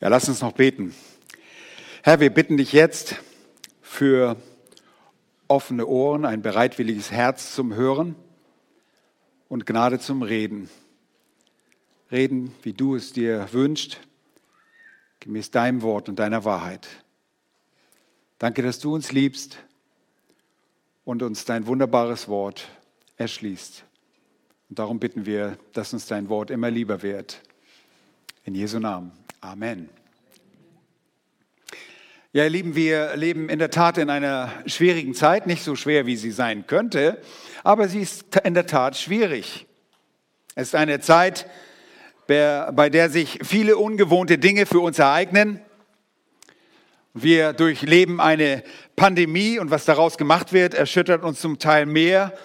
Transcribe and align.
Ja, 0.00 0.08
lass 0.08 0.28
uns 0.28 0.40
noch 0.40 0.52
beten. 0.52 0.92
Herr, 2.02 2.18
wir 2.18 2.30
bitten 2.30 2.56
dich 2.56 2.72
jetzt 2.72 3.16
für 3.80 4.36
offene 5.46 5.86
Ohren, 5.86 6.24
ein 6.24 6.42
bereitwilliges 6.42 7.12
Herz 7.12 7.54
zum 7.54 7.74
Hören 7.74 8.16
und 9.48 9.66
Gnade 9.66 10.00
zum 10.00 10.22
Reden. 10.22 10.68
Reden, 12.10 12.52
wie 12.62 12.72
du 12.72 12.96
es 12.96 13.12
dir 13.12 13.46
wünschst, 13.52 14.00
gemäß 15.20 15.52
deinem 15.52 15.82
Wort 15.82 16.08
und 16.08 16.18
deiner 16.18 16.44
Wahrheit. 16.44 16.88
Danke, 18.38 18.62
dass 18.62 18.80
du 18.80 18.94
uns 18.94 19.12
liebst 19.12 19.58
und 21.04 21.22
uns 21.22 21.44
dein 21.44 21.68
wunderbares 21.68 22.26
Wort 22.26 22.68
erschließt. 23.16 23.84
Und 24.70 24.78
darum 24.80 24.98
bitten 24.98 25.24
wir, 25.24 25.56
dass 25.72 25.92
uns 25.92 26.06
dein 26.06 26.28
Wort 26.28 26.50
immer 26.50 26.70
lieber 26.70 27.02
wird. 27.02 27.40
In 28.46 28.54
Jesu 28.54 28.78
Namen. 28.78 29.10
Amen. 29.40 29.88
Ja, 32.34 32.44
ihr 32.44 32.50
Lieben, 32.50 32.74
wir 32.74 33.16
leben 33.16 33.48
in 33.48 33.58
der 33.58 33.70
Tat 33.70 33.96
in 33.96 34.10
einer 34.10 34.52
schwierigen 34.66 35.14
Zeit, 35.14 35.46
nicht 35.46 35.64
so 35.64 35.76
schwer, 35.76 36.04
wie 36.04 36.16
sie 36.16 36.30
sein 36.30 36.66
könnte, 36.66 37.22
aber 37.62 37.88
sie 37.88 38.00
ist 38.00 38.36
in 38.44 38.52
der 38.52 38.66
Tat 38.66 38.98
schwierig. 38.98 39.66
Es 40.54 40.68
ist 40.68 40.74
eine 40.74 41.00
Zeit, 41.00 41.48
bei 42.26 42.90
der 42.90 43.08
sich 43.08 43.38
viele 43.42 43.78
ungewohnte 43.78 44.36
Dinge 44.36 44.66
für 44.66 44.80
uns 44.80 44.98
ereignen. 44.98 45.60
Wir 47.14 47.54
durchleben 47.54 48.20
eine 48.20 48.62
Pandemie 48.94 49.58
und 49.58 49.70
was 49.70 49.86
daraus 49.86 50.18
gemacht 50.18 50.52
wird, 50.52 50.74
erschüttert 50.74 51.24
uns 51.24 51.40
zum 51.40 51.58
Teil 51.58 51.86
mehr 51.86 52.36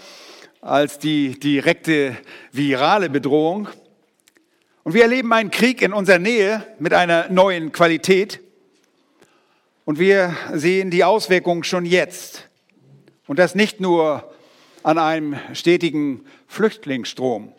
als 0.62 0.98
die 0.98 1.38
direkte 1.38 2.16
virale 2.54 3.10
Bedrohung. 3.10 3.68
Und 4.90 4.96
wir 4.96 5.04
erleben 5.04 5.32
einen 5.34 5.52
Krieg 5.52 5.84
in 5.84 5.94
unserer 5.94 6.18
Nähe 6.18 6.66
mit 6.80 6.96
einer 6.96 7.30
neuen 7.30 7.72
Qualität. 7.72 8.40
Und 9.86 10.00
wir 10.00 10.36
sehen 10.52 10.90
die 10.90 11.04
Auswirkungen 11.04 11.64
schon 11.64 11.86
jetzt. 11.86 12.50
Und 13.28 13.38
das 13.38 13.54
nicht 13.54 13.80
nur 13.80 14.34
an 14.82 14.98
einem 14.98 15.38
stetigen 15.54 16.26
Flüchtlingsstrom. 16.48 17.54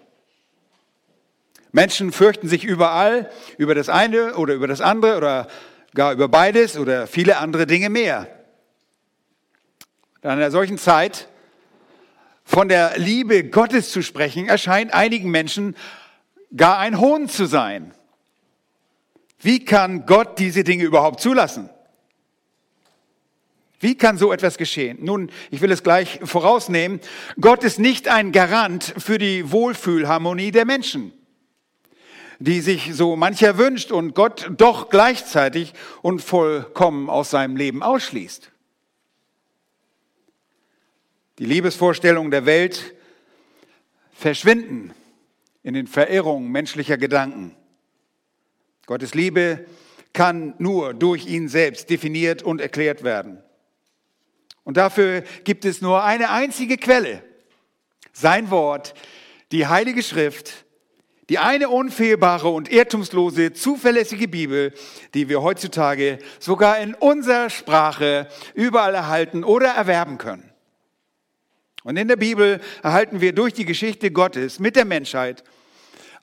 Menschen 1.70 2.10
fürchten 2.10 2.48
sich 2.48 2.64
überall 2.64 3.30
über 3.58 3.76
das 3.76 3.88
eine 3.88 4.34
oder 4.34 4.54
über 4.54 4.66
das 4.66 4.80
andere 4.80 5.16
oder 5.16 5.46
gar 5.94 6.12
über 6.12 6.26
beides 6.26 6.76
oder 6.76 7.06
viele 7.06 7.36
andere 7.36 7.68
Dinge 7.68 7.90
mehr. 7.90 8.26
In 10.22 10.30
einer 10.30 10.50
solchen 10.50 10.78
Zeit 10.78 11.28
von 12.44 12.68
der 12.68 12.98
Liebe 12.98 13.44
Gottes 13.44 13.92
zu 13.92 14.02
sprechen, 14.02 14.48
erscheint 14.48 14.92
einigen 14.92 15.30
Menschen 15.30 15.76
gar 16.56 16.78
ein 16.78 17.00
Hohn 17.00 17.28
zu 17.28 17.46
sein. 17.46 17.94
Wie 19.40 19.64
kann 19.64 20.06
Gott 20.06 20.38
diese 20.38 20.64
Dinge 20.64 20.84
überhaupt 20.84 21.20
zulassen? 21.20 21.70
Wie 23.78 23.96
kann 23.96 24.18
so 24.18 24.32
etwas 24.32 24.58
geschehen? 24.58 24.98
Nun, 25.00 25.30
ich 25.50 25.62
will 25.62 25.72
es 25.72 25.82
gleich 25.82 26.20
vorausnehmen. 26.22 27.00
Gott 27.40 27.64
ist 27.64 27.78
nicht 27.78 28.08
ein 28.08 28.32
Garant 28.32 28.94
für 28.98 29.16
die 29.16 29.50
Wohlfühlharmonie 29.50 30.50
der 30.50 30.66
Menschen 30.66 31.12
die 32.40 32.62
sich 32.62 32.94
so 32.94 33.16
mancher 33.16 33.58
wünscht 33.58 33.92
und 33.92 34.14
Gott 34.14 34.50
doch 34.56 34.88
gleichzeitig 34.88 35.74
und 36.00 36.22
vollkommen 36.22 37.10
aus 37.10 37.30
seinem 37.30 37.54
Leben 37.54 37.82
ausschließt. 37.82 38.50
Die 41.38 41.44
Liebesvorstellungen 41.44 42.30
der 42.30 42.46
Welt 42.46 42.94
verschwinden 44.14 44.94
in 45.62 45.74
den 45.74 45.86
Verirrungen 45.86 46.50
menschlicher 46.50 46.96
Gedanken. 46.98 47.54
Gottes 48.86 49.14
Liebe 49.14 49.66
kann 50.12 50.54
nur 50.58 50.94
durch 50.94 51.26
ihn 51.26 51.48
selbst 51.48 51.90
definiert 51.90 52.42
und 52.42 52.60
erklärt 52.60 53.04
werden. 53.04 53.42
Und 54.64 54.76
dafür 54.76 55.22
gibt 55.44 55.64
es 55.64 55.80
nur 55.80 56.04
eine 56.04 56.30
einzige 56.30 56.76
Quelle, 56.76 57.22
sein 58.12 58.50
Wort, 58.50 58.94
die 59.52 59.66
Heilige 59.66 60.02
Schrift, 60.02 60.64
die 61.28 61.38
eine 61.38 61.68
unfehlbare 61.68 62.48
und 62.48 62.70
irrtumslose, 62.70 63.52
zuverlässige 63.52 64.26
Bibel, 64.26 64.74
die 65.14 65.28
wir 65.28 65.42
heutzutage 65.42 66.18
sogar 66.40 66.80
in 66.80 66.94
unserer 66.94 67.50
Sprache 67.50 68.28
überall 68.54 68.94
erhalten 68.94 69.44
oder 69.44 69.68
erwerben 69.68 70.18
können. 70.18 70.49
Und 71.82 71.96
in 71.96 72.08
der 72.08 72.16
Bibel 72.16 72.60
erhalten 72.82 73.20
wir 73.20 73.32
durch 73.32 73.54
die 73.54 73.64
Geschichte 73.64 74.10
Gottes 74.10 74.58
mit 74.58 74.76
der 74.76 74.84
Menschheit 74.84 75.44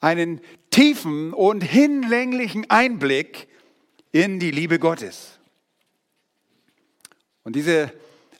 einen 0.01 0.41
tiefen 0.69 1.34
und 1.34 1.62
hinlänglichen 1.62 2.69
Einblick 2.69 3.47
in 4.12 4.40
die 4.40 4.51
Liebe 4.51 4.79
Gottes. 4.79 5.40
Und 7.44 7.56
diese 7.56 7.91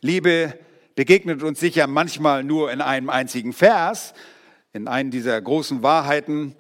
Liebe 0.02 0.58
begegnet 0.96 1.42
uns 1.42 1.60
sicher 1.60 1.88
manchmal 1.88 2.44
nur 2.44 2.72
in 2.72 2.82
einem 2.82 3.10
einzigen 3.10 3.54
Vers, 3.54 4.14
in 4.74 4.88
einem 4.88 5.12
dieser 5.12 5.42
großen 5.42 5.82
Wahrheiten 5.82 6.56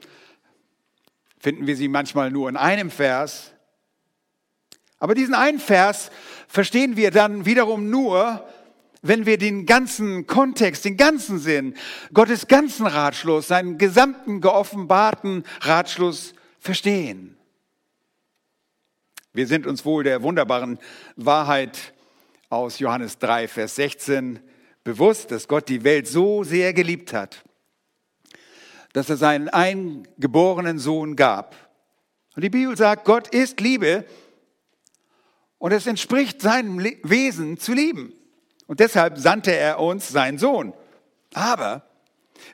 finden 1.40 1.68
wir 1.68 1.76
sie 1.76 1.88
manchmal 1.88 2.32
nur 2.32 2.50
in 2.50 2.58
einem 2.58 2.90
Vers. 2.90 3.54
Aber 5.00 5.14
diesen 5.14 5.36
einen 5.36 5.60
Vers 5.60 6.10
verstehen 6.48 6.98
wir 6.98 7.12
dann 7.12 7.46
wiederum 7.46 7.90
nur, 7.90 8.48
wenn 9.02 9.26
wir 9.26 9.38
den 9.38 9.66
ganzen 9.66 10.28
Kontext, 10.28 10.86
den 10.86 10.98
ganzen 10.98 11.40
Sinn, 11.40 11.76
Gottes 12.14 12.48
ganzen 12.48 12.88
Ratschluss, 12.88 13.48
seinen 13.48 13.78
gesamten 13.78 14.42
geoffenbarten 14.42 15.44
Ratschluss 15.62 16.34
verstehen. 16.60 17.38
Wir 19.34 19.48
sind 19.48 19.68
uns 19.68 19.86
wohl 19.86 20.04
der 20.04 20.24
wunderbaren 20.24 20.80
Wahrheit 21.16 21.94
aus 22.50 22.80
Johannes 22.80 23.20
3, 23.20 23.48
Vers 23.48 23.76
16 23.76 24.40
bewusst, 24.84 25.32
dass 25.32 25.48
Gott 25.48 25.70
die 25.70 25.84
Welt 25.84 26.08
so 26.08 26.44
sehr 26.44 26.74
geliebt 26.74 27.14
hat, 27.14 27.44
dass 28.94 29.10
er 29.10 29.18
seinen 29.18 29.50
eingeborenen 29.50 30.80
Sohn 30.80 31.16
gab. 31.16 31.56
Und 32.36 32.44
die 32.44 32.50
Bibel 32.50 32.76
sagt, 32.78 33.06
Gott 33.06 33.28
ist 33.28 33.60
Liebe 33.60 34.06
und 35.58 35.72
es 35.72 35.88
entspricht 35.88 36.42
seinem 36.42 36.80
Wesen 37.04 37.58
zu 37.58 37.74
lieben. 37.74 38.14
Und 38.68 38.80
deshalb 38.80 39.18
sandte 39.18 39.56
er 39.56 39.80
uns 39.80 40.10
seinen 40.10 40.38
Sohn. 40.38 40.74
Aber 41.34 41.84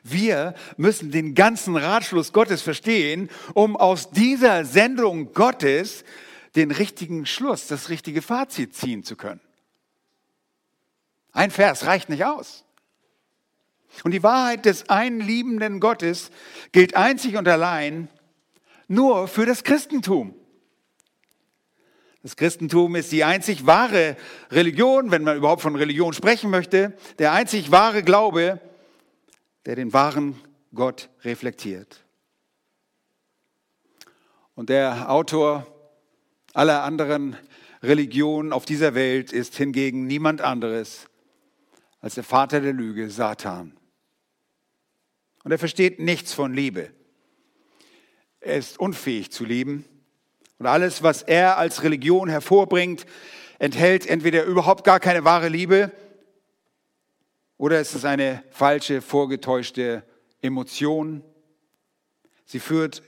wir 0.02 0.54
müssen 0.76 1.10
den 1.10 1.34
ganzen 1.34 1.76
Ratschluss 1.76 2.32
Gottes 2.32 2.62
verstehen, 2.62 3.30
um 3.52 3.76
aus 3.76 4.10
dieser 4.10 4.64
Sendung 4.64 5.32
Gottes 5.32 6.04
den 6.56 6.70
richtigen 6.70 7.26
Schluss, 7.26 7.66
das 7.66 7.88
richtige 7.88 8.22
Fazit 8.22 8.74
ziehen 8.74 9.02
zu 9.02 9.16
können. 9.16 9.40
Ein 11.32 11.50
Vers 11.50 11.84
reicht 11.86 12.08
nicht 12.08 12.24
aus. 12.24 12.64
Und 14.02 14.12
die 14.12 14.22
Wahrheit 14.22 14.64
des 14.64 14.88
einen 14.88 15.20
liebenden 15.20 15.80
Gottes 15.80 16.30
gilt 16.72 16.96
einzig 16.96 17.36
und 17.36 17.46
allein 17.46 18.08
nur 18.88 19.28
für 19.28 19.46
das 19.46 19.64
Christentum. 19.64 20.34
Das 22.24 22.36
Christentum 22.36 22.96
ist 22.96 23.12
die 23.12 23.22
einzig 23.22 23.66
wahre 23.66 24.16
Religion, 24.50 25.10
wenn 25.10 25.24
man 25.24 25.36
überhaupt 25.36 25.60
von 25.60 25.76
Religion 25.76 26.14
sprechen 26.14 26.48
möchte, 26.48 26.96
der 27.18 27.32
einzig 27.32 27.70
wahre 27.70 28.02
Glaube, 28.02 28.62
der 29.66 29.76
den 29.76 29.92
wahren 29.92 30.34
Gott 30.74 31.10
reflektiert. 31.22 32.02
Und 34.54 34.70
der 34.70 35.10
Autor 35.10 35.66
aller 36.54 36.82
anderen 36.82 37.36
Religionen 37.82 38.54
auf 38.54 38.64
dieser 38.64 38.94
Welt 38.94 39.30
ist 39.30 39.56
hingegen 39.56 40.06
niemand 40.06 40.40
anderes 40.40 41.10
als 42.00 42.14
der 42.14 42.24
Vater 42.24 42.62
der 42.62 42.72
Lüge, 42.72 43.10
Satan. 43.10 43.76
Und 45.42 45.52
er 45.52 45.58
versteht 45.58 46.00
nichts 46.00 46.32
von 46.32 46.54
Liebe. 46.54 46.90
Er 48.40 48.56
ist 48.56 48.80
unfähig 48.80 49.30
zu 49.30 49.44
lieben. 49.44 49.84
Und 50.58 50.66
alles, 50.66 51.02
was 51.02 51.22
er 51.22 51.58
als 51.58 51.82
Religion 51.82 52.28
hervorbringt, 52.28 53.06
enthält 53.58 54.06
entweder 54.06 54.44
überhaupt 54.44 54.84
gar 54.84 55.00
keine 55.00 55.24
wahre 55.24 55.48
Liebe 55.48 55.92
oder 57.56 57.80
es 57.80 57.94
ist 57.94 58.04
eine 58.04 58.42
falsche, 58.50 59.00
vorgetäuschte 59.00 60.04
Emotion. 60.42 61.22
Sie 62.44 62.60
führt 62.60 63.02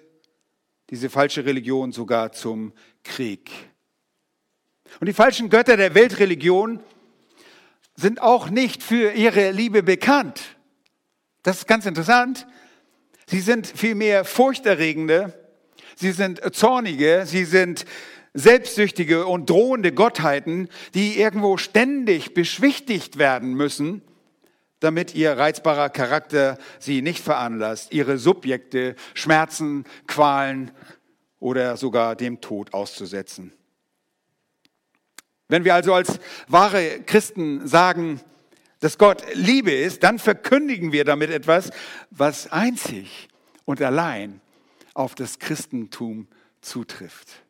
diese 0.90 1.10
falsche 1.10 1.44
Religion 1.44 1.92
sogar 1.92 2.32
zum 2.32 2.72
Krieg. 3.02 3.50
Und 5.00 5.08
die 5.08 5.12
falschen 5.12 5.50
Götter 5.50 5.76
der 5.76 5.94
Weltreligion 5.94 6.80
sind 7.96 8.22
auch 8.22 8.50
nicht 8.50 8.82
für 8.82 9.12
ihre 9.12 9.50
Liebe 9.50 9.82
bekannt. 9.82 10.56
Das 11.42 11.58
ist 11.58 11.68
ganz 11.68 11.86
interessant. 11.86 12.46
Sie 13.26 13.40
sind 13.40 13.66
vielmehr 13.66 14.24
furchterregende, 14.24 15.45
sie 15.96 16.12
sind 16.12 16.40
zornige, 16.54 17.24
sie 17.26 17.44
sind 17.44 17.84
selbstsüchtige 18.34 19.26
und 19.26 19.50
drohende 19.50 19.92
Gottheiten, 19.92 20.68
die 20.94 21.18
irgendwo 21.18 21.56
ständig 21.56 22.34
beschwichtigt 22.34 23.18
werden 23.18 23.54
müssen, 23.54 24.02
damit 24.80 25.14
ihr 25.14 25.32
reizbarer 25.32 25.88
Charakter 25.88 26.58
sie 26.78 27.00
nicht 27.00 27.22
veranlasst, 27.22 27.92
ihre 27.92 28.18
Subjekte, 28.18 28.94
Schmerzen, 29.14 29.84
Qualen 30.06 30.70
oder 31.40 31.76
sogar 31.78 32.14
dem 32.14 32.42
Tod 32.42 32.74
auszusetzen. 32.74 33.52
Wenn 35.48 35.64
wir 35.64 35.74
also 35.74 35.94
als 35.94 36.18
wahre 36.48 37.00
Christen 37.06 37.66
sagen, 37.66 38.20
dass 38.80 38.98
Gott 38.98 39.22
Liebe 39.32 39.72
ist, 39.72 40.02
dann 40.02 40.18
verkündigen 40.18 40.92
wir 40.92 41.04
damit 41.04 41.30
etwas, 41.30 41.70
was 42.10 42.52
einzig 42.52 43.28
und 43.64 43.80
allein 43.80 44.40
auf 44.96 45.14
das 45.14 45.38
Christentum 45.38 46.26
zutrifft. 46.60 47.44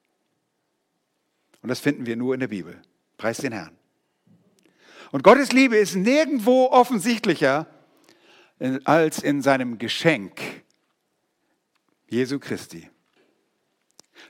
Und 1.63 1.69
das 1.69 1.81
finden 1.81 2.07
wir 2.07 2.17
nur 2.17 2.35
in 2.35 2.41
der 2.41 2.49
Bibel. 2.49 2.81
Preis 3.17 3.39
den 3.39 3.53
Herrn. 3.53 3.77
Und 5.13 5.23
Gottes 5.23 5.53
Liebe 5.53 5.77
ist 5.77 5.95
nirgendwo 5.95 6.67
offensichtlicher 6.67 7.67
als 8.85 9.23
in 9.23 9.43
seinem 9.43 9.79
Geschenk 9.79 10.41
Jesu 12.09 12.39
Christi. 12.39 12.91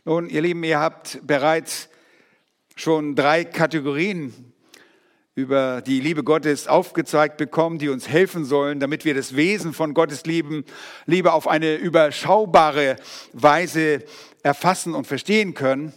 Nun, 0.04 0.28
ihr 0.28 0.42
Lieben, 0.42 0.62
ihr 0.64 0.78
habt 0.78 1.20
bereits 1.26 1.88
schon 2.76 3.14
drei 3.14 3.44
Kategorien 3.44 4.52
über 5.36 5.82
die 5.82 6.00
Liebe 6.00 6.24
Gottes 6.24 6.66
aufgezeigt 6.66 7.36
bekommen, 7.36 7.78
die 7.78 7.90
uns 7.90 8.08
helfen 8.08 8.46
sollen, 8.46 8.80
damit 8.80 9.04
wir 9.04 9.14
das 9.14 9.36
Wesen 9.36 9.74
von 9.74 9.92
Gottes 9.92 10.24
Lieben, 10.24 10.64
Liebe 11.04 11.34
auf 11.34 11.46
eine 11.46 11.76
überschaubare 11.76 12.96
Weise 13.34 14.02
erfassen 14.42 14.94
und 14.94 15.06
verstehen 15.06 15.52
können. 15.52 15.92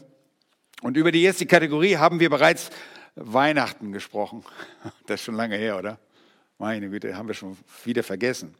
Und 0.81 0.97
über 0.97 1.13
die 1.13 1.23
erste 1.23 1.45
Kategorie 1.45 1.95
haben 1.95 2.19
wir 2.19 2.29
bereits 2.29 2.69
Weihnachten 3.15 3.93
gesprochen. 3.93 4.43
Das 5.07 5.21
ist 5.21 5.25
schon 5.25 5.35
lange 5.35 5.55
her, 5.55 5.77
oder? 5.77 5.99
Meine 6.57 6.89
Güte, 6.89 7.15
haben 7.15 7.29
wir 7.29 7.33
schon 7.33 7.57
wieder 7.85 8.03
vergessen. 8.03 8.53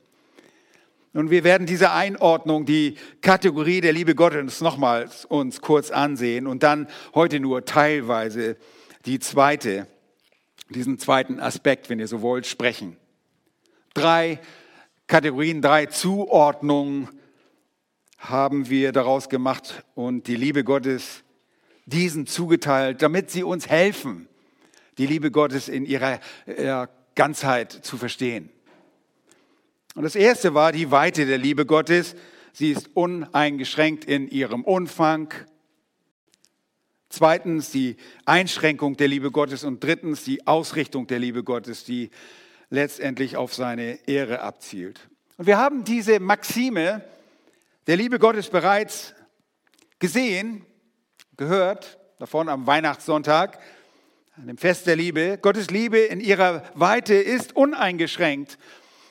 Nun, 1.12 1.30
wir 1.30 1.44
werden 1.44 1.68
diese 1.68 1.92
Einordnung, 1.92 2.66
die 2.66 2.96
Kategorie 3.22 3.82
der 3.82 3.92
Liebe 3.92 4.16
Gottes 4.16 4.62
nochmals 4.62 5.26
uns 5.26 5.60
kurz 5.60 5.92
ansehen 5.92 6.48
und 6.48 6.64
dann 6.64 6.88
heute 7.14 7.42
nur 7.42 7.66
teilweise 7.66 8.56
die 9.06 9.20
zweite, 9.20 9.88
diesen 10.70 11.00
zweiten 11.00 11.40
Aspekt, 11.40 11.90
wenn 11.90 12.00
ihr 12.00 12.08
so 12.08 12.22
wollt, 12.22 12.46
sprechen. 12.46 12.98
Drei 13.94 14.40
Kategorien, 15.08 15.62
drei 15.62 15.88
Zuordnungen 15.88 17.10
haben 18.20 18.70
wir 18.70 18.92
daraus 18.92 19.30
gemacht 19.30 19.84
und 19.96 20.28
die 20.28 20.36
Liebe 20.36 20.64
Gottes 20.64 21.24
diesen 21.86 22.28
zugeteilt, 22.28 23.02
damit 23.02 23.32
sie 23.32 23.44
uns 23.44 23.68
helfen, 23.68 24.28
die 24.98 25.08
Liebe 25.08 25.32
Gottes 25.32 25.70
in 25.70 25.86
ihrer 25.86 26.20
Ganzheit 27.16 27.72
zu 27.72 27.98
verstehen. 27.98 28.50
Und 29.96 30.04
das 30.04 30.16
erste 30.16 30.54
war 30.54 30.72
die 30.72 30.92
Weite 30.92 31.26
der 31.26 31.38
Liebe 31.38 31.66
Gottes. 31.66 32.16
Sie 32.54 32.72
ist 32.72 32.90
uneingeschränkt 32.94 34.06
in 34.06 34.28
ihrem 34.28 34.64
Umfang. 34.64 35.34
Zweitens 37.10 37.72
die 37.72 37.98
Einschränkung 38.26 38.96
der 38.96 39.08
Liebe 39.08 39.32
Gottes 39.32 39.64
und 39.64 39.84
drittens 39.84 40.24
die 40.24 40.46
Ausrichtung 40.46 41.08
der 41.08 41.18
Liebe 41.20 41.44
Gottes, 41.44 41.84
die 41.84 42.12
letztendlich 42.70 43.36
auf 43.36 43.54
seine 43.56 44.08
Ehre 44.08 44.42
abzielt. 44.42 45.10
Und 45.38 45.48
wir 45.48 45.58
haben 45.58 45.84
diese 45.84 46.20
Maxime 46.20 47.04
der 47.88 47.98
Liebe 47.98 48.20
Gottes 48.20 48.50
bereits 48.50 49.16
gesehen, 49.98 50.66
gehört, 51.36 51.98
davon 52.20 52.48
am 52.48 52.68
Weihnachtssonntag, 52.68 53.60
an 54.36 54.48
dem 54.48 54.58
Fest 54.58 54.86
der 54.86 54.96
Liebe. 54.96 55.40
Gottes 55.42 55.72
Liebe 55.72 55.98
in 55.98 56.20
ihrer 56.20 56.64
Weite 56.76 57.16
ist 57.16 57.56
uneingeschränkt 57.56 58.60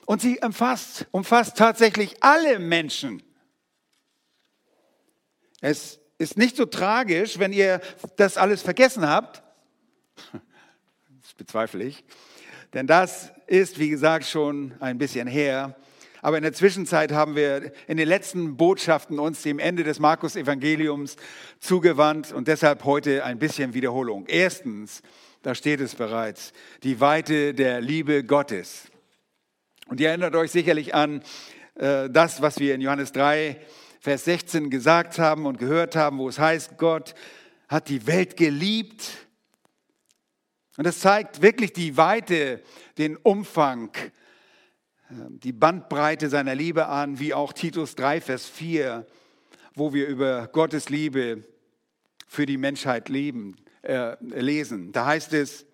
und 0.07 0.21
sie 0.21 0.39
umfasst, 0.41 1.07
umfasst 1.11 1.57
tatsächlich 1.59 2.23
alle 2.23 2.61
Menschen. 2.61 3.23
Es 5.61 5.99
ist 6.19 6.37
nicht 6.37 6.57
so 6.57 6.67
tragisch, 6.67 7.39
wenn 7.39 7.53
ihr 7.53 7.81
das 8.17 8.37
alles 8.37 8.63
vergessen 8.63 9.09
habt. 9.09 9.43
Das 11.21 11.35
bezweifle 11.35 11.85
ich. 11.85 12.05
Denn 12.73 12.87
das 12.87 13.33
ist, 13.47 13.79
wie 13.79 13.91
gesagt, 13.91 14.25
schon 14.25 14.73
ein 14.81 14.97
bisschen 14.97 15.29
her. 15.29 15.77
Aber 16.23 16.39
in 16.39 16.43
der 16.43 16.55
Zwischenzeit 16.55 17.13
haben 17.13 17.37
wir 17.37 17.71
in 17.87 17.97
den 17.99 18.09
letzten 18.09 18.57
Botschaften 18.57 19.19
uns 19.19 19.43
dem 19.43 19.59
Ende 19.59 19.85
des 19.85 20.01
Markus-Evangeliums 20.01 21.17
zugewandt 21.61 22.33
und 22.33 22.49
deshalb 22.49 22.85
heute 22.85 23.25
ein 23.25 23.39
bisschen 23.39 23.75
Wiederholung. 23.75 24.27
Erstens, 24.27 25.03
da 25.43 25.55
steht 25.55 25.81
es 25.81 25.95
bereits, 25.95 26.53
die 26.83 26.99
Weite 27.01 27.53
der 27.53 27.81
Liebe 27.81 28.25
Gottes. 28.25 28.89
Und 29.87 30.01
ihr 30.01 30.09
erinnert 30.09 30.35
euch 30.35 30.51
sicherlich 30.51 30.95
an 30.95 31.23
äh, 31.77 32.11
das, 32.11 32.43
was 32.43 32.59
wir 32.59 32.75
in 32.75 32.81
Johannes 32.81 33.13
3, 33.13 33.61
Vers 34.01 34.25
16 34.25 34.71
gesagt 34.71 35.19
haben 35.19 35.47
und 35.47 35.59
gehört 35.59 35.97
haben, 35.97 36.19
wo 36.19 36.29
es 36.29 36.39
heißt, 36.39 36.79
Gott 36.79 37.15
hat 37.69 37.89
die 37.89 38.07
Welt 38.07 38.37
geliebt. 38.37 39.29
Und 40.77 40.85
das 40.85 41.01
zeigt 41.01 41.43
wirklich 41.43 41.73
die 41.73 41.97
Weite, 41.97 42.63
den 42.97 43.17
Umfang, 43.17 43.91
äh, 45.11 45.15
die 45.29 45.53
Bandbreite 45.53 46.29
seiner 46.29 46.55
Liebe 46.55 46.87
an, 46.87 47.19
wie 47.19 47.35
auch 47.35 47.53
Titus 47.53 47.97
3, 47.97 48.21
Vers 48.21 48.47
4, 48.47 49.07
wo 49.75 49.93
wir 49.93 50.07
über 50.07 50.47
Gottes 50.49 50.89
Liebe 50.89 51.45
für 52.29 52.47
die 52.47 52.57
Menschheit 52.57 53.09
leben, 53.09 53.57
äh, 53.83 54.17
lesen. 54.21 54.93
Da 54.93 55.07
heißt 55.07 55.33
es, 55.33 55.67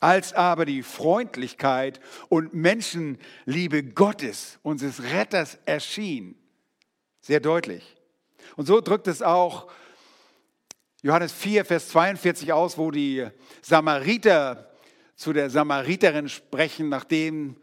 als 0.00 0.32
aber 0.32 0.64
die 0.64 0.82
Freundlichkeit 0.82 2.00
und 2.28 2.54
Menschenliebe 2.54 3.84
Gottes, 3.84 4.58
unseres 4.62 5.02
Retters, 5.02 5.58
erschien. 5.66 6.39
Sehr 7.20 7.40
deutlich. 7.40 7.96
Und 8.56 8.66
so 8.66 8.80
drückt 8.80 9.06
es 9.06 9.22
auch 9.22 9.70
Johannes 11.02 11.32
4, 11.32 11.64
Vers 11.64 11.88
42 11.88 12.52
aus, 12.52 12.76
wo 12.76 12.90
die 12.90 13.26
Samariter 13.62 14.70
zu 15.16 15.32
der 15.32 15.50
Samariterin 15.50 16.28
sprechen, 16.28 16.88
nachdem 16.88 17.56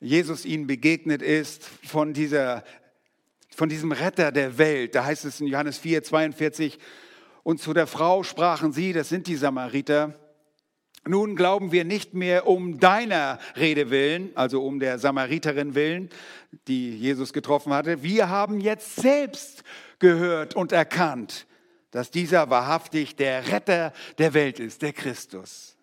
Jesus 0.00 0.44
ihnen 0.44 0.66
begegnet 0.66 1.22
ist, 1.22 1.64
von, 1.64 2.12
dieser, 2.12 2.64
von 3.54 3.68
diesem 3.68 3.92
Retter 3.92 4.32
der 4.32 4.58
Welt. 4.58 4.94
Da 4.94 5.04
heißt 5.04 5.24
es 5.24 5.40
in 5.40 5.46
Johannes 5.46 5.78
4, 5.78 6.02
42, 6.02 6.78
und 7.44 7.60
zu 7.60 7.72
der 7.72 7.86
Frau 7.86 8.22
sprachen 8.22 8.72
sie, 8.72 8.92
das 8.92 9.08
sind 9.08 9.26
die 9.26 9.36
Samariter, 9.36 10.18
nun 11.06 11.36
glauben 11.36 11.72
wir 11.72 11.84
nicht 11.84 12.14
mehr 12.14 12.46
um 12.46 12.80
deiner 12.80 13.38
Rede 13.56 13.90
willen, 13.90 14.30
also 14.34 14.64
um 14.64 14.80
der 14.80 14.98
Samariterin 14.98 15.74
willen, 15.74 16.10
die 16.66 16.96
Jesus 16.96 17.32
getroffen 17.32 17.72
hatte. 17.72 18.02
Wir 18.02 18.28
haben 18.28 18.60
jetzt 18.60 18.96
selbst 18.96 19.64
gehört 19.98 20.54
und 20.54 20.72
erkannt, 20.72 21.46
dass 21.90 22.10
dieser 22.10 22.50
wahrhaftig 22.50 23.16
der 23.16 23.48
Retter 23.48 23.92
der 24.18 24.34
Welt 24.34 24.58
ist, 24.58 24.82
der 24.82 24.92
Christus. 24.92 25.76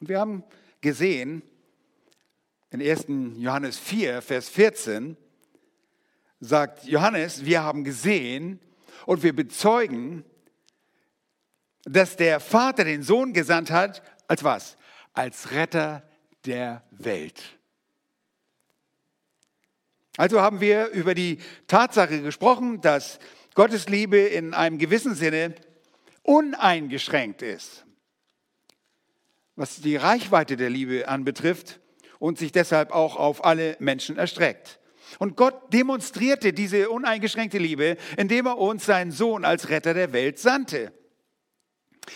Und 0.00 0.08
wir 0.08 0.20
haben 0.20 0.44
gesehen, 0.80 1.42
in 2.70 2.82
1. 2.82 3.06
Johannes 3.38 3.78
4, 3.78 4.20
Vers 4.20 4.48
14, 4.48 5.16
sagt 6.40 6.84
Johannes, 6.84 7.44
wir 7.44 7.62
haben 7.62 7.82
gesehen 7.84 8.60
und 9.06 9.22
wir 9.22 9.34
bezeugen, 9.34 10.24
dass 11.88 12.16
der 12.16 12.40
Vater 12.40 12.84
den 12.84 13.02
Sohn 13.02 13.32
gesandt 13.32 13.70
hat, 13.70 14.02
als 14.26 14.44
was? 14.44 14.76
Als 15.14 15.50
Retter 15.50 16.02
der 16.44 16.82
Welt. 16.90 17.58
Also 20.16 20.40
haben 20.40 20.60
wir 20.60 20.88
über 20.88 21.14
die 21.14 21.38
Tatsache 21.68 22.20
gesprochen, 22.22 22.80
dass 22.80 23.18
Gottes 23.54 23.88
Liebe 23.88 24.18
in 24.18 24.52
einem 24.52 24.78
gewissen 24.78 25.14
Sinne 25.14 25.54
uneingeschränkt 26.22 27.42
ist, 27.42 27.84
was 29.56 29.80
die 29.80 29.96
Reichweite 29.96 30.56
der 30.56 30.70
Liebe 30.70 31.08
anbetrifft 31.08 31.80
und 32.18 32.38
sich 32.38 32.52
deshalb 32.52 32.90
auch 32.90 33.16
auf 33.16 33.44
alle 33.44 33.76
Menschen 33.78 34.18
erstreckt. 34.18 34.80
Und 35.18 35.36
Gott 35.36 35.72
demonstrierte 35.72 36.52
diese 36.52 36.90
uneingeschränkte 36.90 37.58
Liebe, 37.58 37.96
indem 38.16 38.46
er 38.46 38.58
uns 38.58 38.84
seinen 38.84 39.12
Sohn 39.12 39.44
als 39.44 39.68
Retter 39.70 39.94
der 39.94 40.12
Welt 40.12 40.38
sandte. 40.38 40.92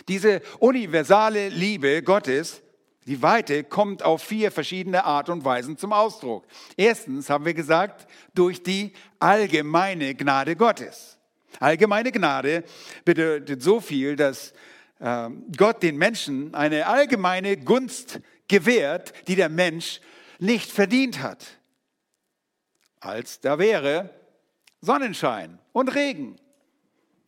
Diese 0.08 0.42
universale 0.58 1.48
Liebe 1.48 2.02
Gottes, 2.02 2.62
die 3.06 3.20
Weite, 3.22 3.64
kommt 3.64 4.02
auf 4.02 4.22
vier 4.22 4.50
verschiedene 4.52 5.04
Art 5.04 5.28
und 5.28 5.44
Weisen 5.44 5.76
zum 5.76 5.92
Ausdruck. 5.92 6.46
Erstens 6.76 7.28
haben 7.30 7.44
wir 7.44 7.54
gesagt, 7.54 8.06
durch 8.34 8.62
die 8.62 8.92
allgemeine 9.18 10.14
Gnade 10.14 10.56
Gottes. 10.56 11.18
Allgemeine 11.58 12.12
Gnade 12.12 12.64
bedeutet 13.04 13.62
so 13.62 13.80
viel, 13.80 14.16
dass 14.16 14.52
äh, 15.00 15.28
Gott 15.56 15.82
den 15.82 15.96
Menschen 15.96 16.54
eine 16.54 16.86
allgemeine 16.86 17.56
Gunst 17.56 18.20
gewährt, 18.48 19.12
die 19.28 19.36
der 19.36 19.48
Mensch 19.48 20.00
nicht 20.38 20.70
verdient 20.70 21.22
hat. 21.22 21.58
Als 23.00 23.40
da 23.40 23.58
wäre 23.58 24.10
Sonnenschein 24.80 25.58
und 25.72 25.94
Regen. 25.94 26.36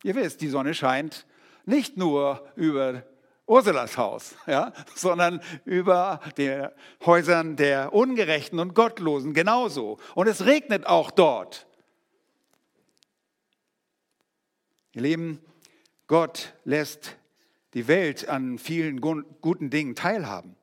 Ihr 0.03 0.15
wisst, 0.15 0.41
die 0.41 0.49
Sonne 0.49 0.73
scheint 0.73 1.25
nicht 1.67 1.97
nur 1.97 2.47
über 2.55 3.03
Ursulas 3.45 3.97
Haus, 3.97 4.35
ja, 4.47 4.73
sondern 4.95 5.41
über 5.65 6.19
die 6.37 6.67
Häusern 7.05 7.55
der 7.55 7.93
Ungerechten 7.93 8.59
und 8.59 8.73
Gottlosen 8.73 9.33
genauso. 9.33 9.99
Und 10.15 10.27
es 10.27 10.45
regnet 10.45 10.87
auch 10.87 11.11
dort. 11.11 11.67
Ihr 14.93 15.01
Lieben, 15.01 15.41
Gott 16.07 16.53
lässt 16.63 17.17
die 17.73 17.87
Welt 17.87 18.29
an 18.29 18.57
vielen 18.57 19.01
guten 19.01 19.69
Dingen 19.69 19.95
teilhaben. 19.95 20.55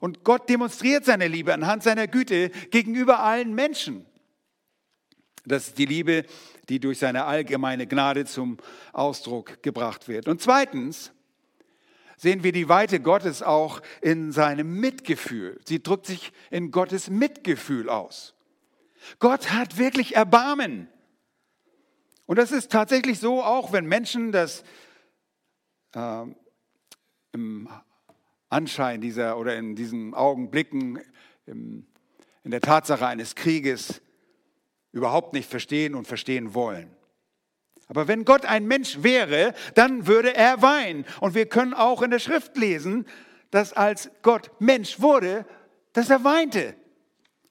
Und 0.00 0.24
Gott 0.24 0.48
demonstriert 0.48 1.04
seine 1.04 1.28
Liebe 1.28 1.54
anhand 1.54 1.82
seiner 1.82 2.06
Güte 2.06 2.50
gegenüber 2.70 3.20
allen 3.20 3.54
Menschen. 3.54 4.06
Das 5.44 5.68
ist 5.68 5.78
die 5.78 5.86
Liebe, 5.86 6.24
die 6.68 6.80
durch 6.80 6.98
seine 6.98 7.24
allgemeine 7.24 7.86
Gnade 7.86 8.24
zum 8.24 8.58
Ausdruck 8.92 9.62
gebracht 9.62 10.08
wird. 10.08 10.28
Und 10.28 10.40
zweitens 10.40 11.12
sehen 12.16 12.42
wir 12.42 12.52
die 12.52 12.68
Weite 12.68 13.00
Gottes 13.00 13.42
auch 13.42 13.80
in 14.02 14.32
seinem 14.32 14.78
Mitgefühl. 14.78 15.58
Sie 15.66 15.82
drückt 15.82 16.06
sich 16.06 16.32
in 16.50 16.70
Gottes 16.70 17.08
Mitgefühl 17.08 17.88
aus. 17.88 18.34
Gott 19.18 19.50
hat 19.50 19.78
wirklich 19.78 20.16
Erbarmen. 20.16 20.88
Und 22.26 22.36
das 22.36 22.52
ist 22.52 22.70
tatsächlich 22.70 23.18
so, 23.18 23.42
auch 23.42 23.72
wenn 23.72 23.86
Menschen 23.86 24.32
das 24.32 24.62
äh, 25.94 26.26
im 27.32 27.68
Anschein 28.50 29.00
dieser 29.00 29.38
oder 29.38 29.56
in 29.56 29.74
diesen 29.74 30.12
Augenblicken 30.14 31.00
im, 31.46 31.86
in 32.44 32.50
der 32.50 32.60
Tatsache 32.60 33.06
eines 33.06 33.34
Krieges 33.34 34.02
überhaupt 34.92 35.32
nicht 35.32 35.48
verstehen 35.48 35.94
und 35.94 36.06
verstehen 36.06 36.54
wollen. 36.54 36.94
Aber 37.88 38.06
wenn 38.06 38.24
Gott 38.24 38.44
ein 38.44 38.66
Mensch 38.66 39.02
wäre, 39.02 39.52
dann 39.74 40.06
würde 40.06 40.34
er 40.34 40.62
weinen. 40.62 41.04
Und 41.20 41.34
wir 41.34 41.46
können 41.46 41.74
auch 41.74 42.02
in 42.02 42.10
der 42.10 42.20
Schrift 42.20 42.56
lesen, 42.56 43.06
dass 43.50 43.72
als 43.72 44.10
Gott 44.22 44.50
Mensch 44.60 45.00
wurde, 45.00 45.44
dass 45.92 46.08
er 46.08 46.22
weinte. 46.22 46.76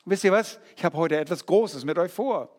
Und 0.06 0.14
wisst 0.14 0.24
ihr 0.24 0.32
was? 0.32 0.60
Ich 0.78 0.86
habe 0.86 0.98
heute 0.98 1.18
etwas 1.18 1.46
Großes 1.46 1.84
mit 1.84 1.98
euch 1.98 2.12
vor. 2.12 2.56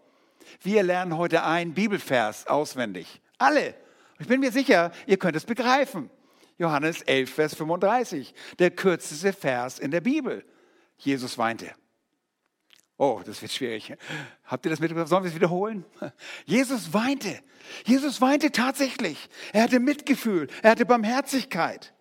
Wir 0.62 0.82
lernen 0.82 1.16
heute 1.16 1.42
einen 1.42 1.72
Bibelvers 1.72 2.46
auswendig. 2.46 3.20
Alle. 3.38 3.74
Ich 4.18 4.26
bin 4.26 4.40
mir 4.40 4.52
sicher, 4.52 4.92
ihr 5.06 5.16
könnt 5.16 5.36
es 5.36 5.46
begreifen. 5.46 6.10
Johannes 6.58 7.00
11, 7.00 7.32
Vers 7.32 7.54
35, 7.54 8.34
der 8.58 8.70
kürzeste 8.70 9.32
Vers 9.32 9.78
in 9.78 9.90
der 9.90 10.02
Bibel. 10.02 10.44
Jesus 10.98 11.38
weinte. 11.38 11.72
Oh, 13.00 13.22
das 13.24 13.40
wird 13.40 13.50
schwierig. 13.50 13.94
Habt 14.44 14.66
ihr 14.66 14.70
das 14.70 14.78
mitbekommen? 14.78 15.06
Sollen 15.06 15.24
wir 15.24 15.30
es 15.30 15.34
wiederholen? 15.34 15.86
Jesus 16.44 16.92
weinte. 16.92 17.40
Jesus 17.86 18.20
weinte 18.20 18.52
tatsächlich. 18.52 19.30
Er 19.54 19.62
hatte 19.62 19.80
Mitgefühl. 19.80 20.48
Er 20.60 20.72
hatte 20.72 20.84
Barmherzigkeit. 20.84 21.94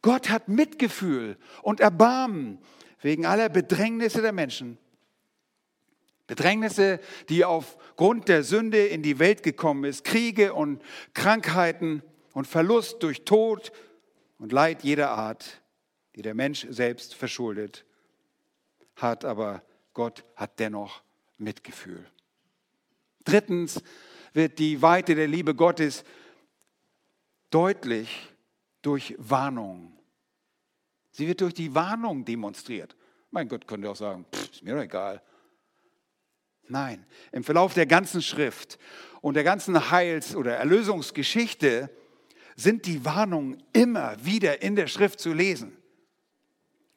Gott 0.00 0.30
hat 0.30 0.46
Mitgefühl 0.46 1.36
und 1.62 1.80
Erbarmen 1.80 2.60
wegen 3.02 3.26
aller 3.26 3.48
Bedrängnisse 3.48 4.22
der 4.22 4.30
Menschen. 4.30 4.78
Bedrängnisse, 6.28 7.00
die 7.28 7.44
aufgrund 7.44 8.28
der 8.28 8.44
Sünde 8.44 8.86
in 8.86 9.02
die 9.02 9.18
Welt 9.18 9.42
gekommen 9.42 9.82
ist. 9.82 10.04
Kriege 10.04 10.54
und 10.54 10.80
Krankheiten 11.14 12.04
und 12.32 12.46
Verlust 12.46 13.02
durch 13.02 13.24
Tod 13.24 13.72
und 14.38 14.52
Leid 14.52 14.84
jeder 14.84 15.10
Art, 15.10 15.62
die 16.14 16.22
der 16.22 16.34
Mensch 16.34 16.64
selbst 16.70 17.16
verschuldet 17.16 17.84
hat, 19.02 19.24
aber 19.24 19.62
Gott 19.94 20.24
hat 20.36 20.58
dennoch 20.58 21.02
Mitgefühl. 21.38 22.04
Drittens 23.24 23.82
wird 24.32 24.58
die 24.58 24.80
Weite 24.82 25.14
der 25.14 25.28
Liebe 25.28 25.54
Gottes 25.54 26.04
deutlich 27.50 28.28
durch 28.82 29.14
Warnung. 29.18 29.98
Sie 31.10 31.26
wird 31.26 31.40
durch 31.40 31.54
die 31.54 31.74
Warnung 31.74 32.24
demonstriert. 32.24 32.96
Mein 33.30 33.48
Gott 33.48 33.66
könnte 33.66 33.90
auch 33.90 33.96
sagen, 33.96 34.24
pff, 34.32 34.52
ist 34.52 34.62
mir 34.62 34.74
doch 34.74 34.82
egal. 34.82 35.22
Nein, 36.68 37.06
im 37.32 37.44
Verlauf 37.44 37.74
der 37.74 37.86
ganzen 37.86 38.22
Schrift 38.22 38.78
und 39.20 39.34
der 39.34 39.44
ganzen 39.44 39.90
Heils- 39.90 40.36
oder 40.36 40.56
Erlösungsgeschichte 40.56 41.90
sind 42.56 42.86
die 42.86 43.04
Warnungen 43.04 43.62
immer 43.72 44.22
wieder 44.24 44.62
in 44.62 44.76
der 44.76 44.86
Schrift 44.86 45.20
zu 45.20 45.32
lesen. 45.32 45.77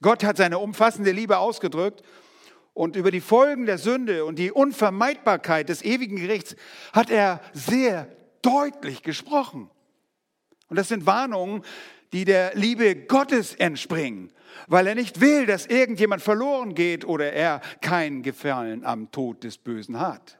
Gott 0.01 0.23
hat 0.23 0.37
seine 0.37 0.59
umfassende 0.59 1.11
Liebe 1.11 1.37
ausgedrückt 1.37 2.03
und 2.73 2.95
über 2.95 3.11
die 3.11 3.21
Folgen 3.21 3.65
der 3.65 3.77
Sünde 3.77 4.25
und 4.25 4.37
die 4.39 4.51
Unvermeidbarkeit 4.51 5.69
des 5.69 5.83
ewigen 5.83 6.15
Gerichts 6.17 6.55
hat 6.93 7.09
er 7.09 7.41
sehr 7.53 8.07
deutlich 8.41 9.03
gesprochen. 9.03 9.69
Und 10.69 10.77
das 10.77 10.87
sind 10.87 11.05
Warnungen, 11.05 11.63
die 12.13 12.25
der 12.25 12.55
Liebe 12.55 12.95
Gottes 12.95 13.55
entspringen, 13.55 14.33
weil 14.67 14.87
er 14.87 14.95
nicht 14.95 15.21
will, 15.21 15.45
dass 15.45 15.65
irgendjemand 15.65 16.21
verloren 16.21 16.75
geht 16.75 17.05
oder 17.05 17.31
er 17.33 17.61
keinen 17.81 18.23
Gefallen 18.23 18.83
am 18.83 19.11
Tod 19.11 19.43
des 19.43 19.57
Bösen 19.57 19.99
hat. 19.99 20.39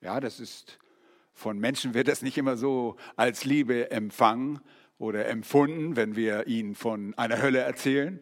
Ja, 0.00 0.20
das 0.20 0.40
ist 0.40 0.78
von 1.32 1.58
Menschen 1.58 1.94
wird 1.94 2.08
das 2.08 2.20
nicht 2.20 2.36
immer 2.36 2.56
so 2.56 2.96
als 3.16 3.44
Liebe 3.44 3.90
empfangen, 3.90 4.60
oder 5.00 5.26
empfunden, 5.26 5.96
wenn 5.96 6.14
wir 6.14 6.46
ihnen 6.46 6.74
von 6.74 7.14
einer 7.14 7.40
Hölle 7.40 7.60
erzählen. 7.60 8.20